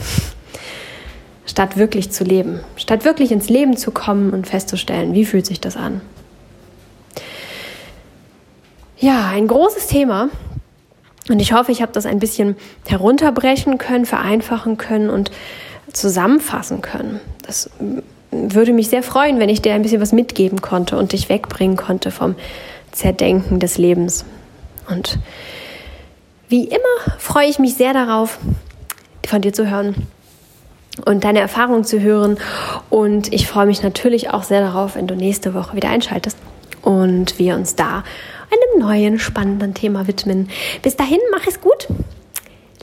Statt 1.46 1.78
wirklich 1.78 2.12
zu 2.12 2.24
leben. 2.24 2.60
Statt 2.76 3.06
wirklich 3.06 3.32
ins 3.32 3.50
Leben 3.50 3.76
zu 3.76 3.92
kommen 3.92 4.32
und 4.32 4.48
festzustellen, 4.48 5.14
wie 5.14 5.26
fühlt 5.26 5.46
sich 5.46 5.60
das 5.60 5.78
an. 5.78 6.02
Ja, 8.98 9.30
ein 9.30 9.48
großes 9.48 9.88
Thema. 9.88 10.30
Und 11.30 11.40
ich 11.40 11.54
hoffe, 11.54 11.72
ich 11.72 11.82
habe 11.82 11.92
das 11.92 12.06
ein 12.06 12.20
bisschen 12.20 12.56
herunterbrechen 12.88 13.78
können, 13.78 14.06
vereinfachen 14.06 14.78
können 14.78 15.10
und 15.10 15.32
zusammenfassen 15.93 16.82
können. 16.82 17.19
Das 17.45 17.69
würde 18.32 18.73
mich 18.73 18.89
sehr 18.89 19.04
freuen, 19.04 19.39
wenn 19.39 19.49
ich 19.49 19.62
dir 19.62 19.73
ein 19.73 19.82
bisschen 19.82 20.02
was 20.02 20.12
mitgeben 20.12 20.62
konnte 20.62 20.97
und 20.97 21.13
dich 21.13 21.30
wegbringen 21.30 21.78
konnte 21.78 22.12
vom 22.12 22.36
Zerdenken 22.91 23.60
des 23.60 23.78
Lebens. 23.78 24.25
Und 24.88 25.19
wie 26.47 26.65
immer 26.65 27.17
freue 27.17 27.47
ich 27.47 27.60
mich 27.60 27.75
sehr 27.75 27.93
darauf, 27.93 28.39
von 29.28 29.41
dir 29.41 29.54
zu 29.54 29.69
hören 29.69 30.08
und 31.06 31.23
deine 31.23 31.39
Erfahrungen 31.39 31.84
zu 31.84 32.02
hören. 32.02 32.38
Und 32.89 33.32
ich 33.34 33.47
freue 33.47 33.67
mich 33.67 33.84
natürlich 33.84 34.32
auch 34.32 34.43
sehr 34.43 34.62
darauf, 34.62 34.95
wenn 34.95 35.08
du 35.08 35.15
nächste 35.15 35.54
Woche 35.54 35.75
wieder 35.75 35.89
einschaltest 35.89 36.38
und 36.82 37.38
wir 37.39 37.56
uns 37.56 37.75
da 37.75 38.04
einem 38.52 38.88
neuen 38.88 39.19
spannenden 39.19 39.73
Thema 39.73 40.08
widmen. 40.08 40.49
Bis 40.82 40.95
dahin, 40.95 41.19
mach 41.32 41.45
es 41.45 41.62
gut. 41.62 41.88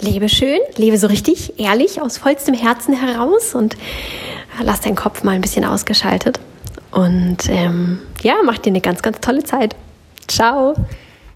Lebe 0.01 0.29
schön, 0.29 0.59
lebe 0.77 0.99
so 0.99 1.07
richtig, 1.07 1.59
ehrlich, 1.59 2.03
aus 2.03 2.19
vollstem 2.19 2.55
Herzen 2.55 2.95
heraus 2.95 3.55
und 3.55 3.77
lass 4.63 4.81
deinen 4.83 4.97
Kopf 4.97 5.23
mal 5.23 5.33
ein 5.33 5.41
bisschen 5.41 5.65
ausgeschaltet. 5.65 6.39
Und 6.91 7.49
ähm, 7.49 8.01
ja, 8.23 8.37
mach 8.45 8.59
dir 8.59 8.71
eine 8.71 8.81
ganz, 8.81 9.03
ganz 9.03 9.21
tolle 9.21 9.43
Zeit. 9.45 9.75
Ciao. 10.29 10.75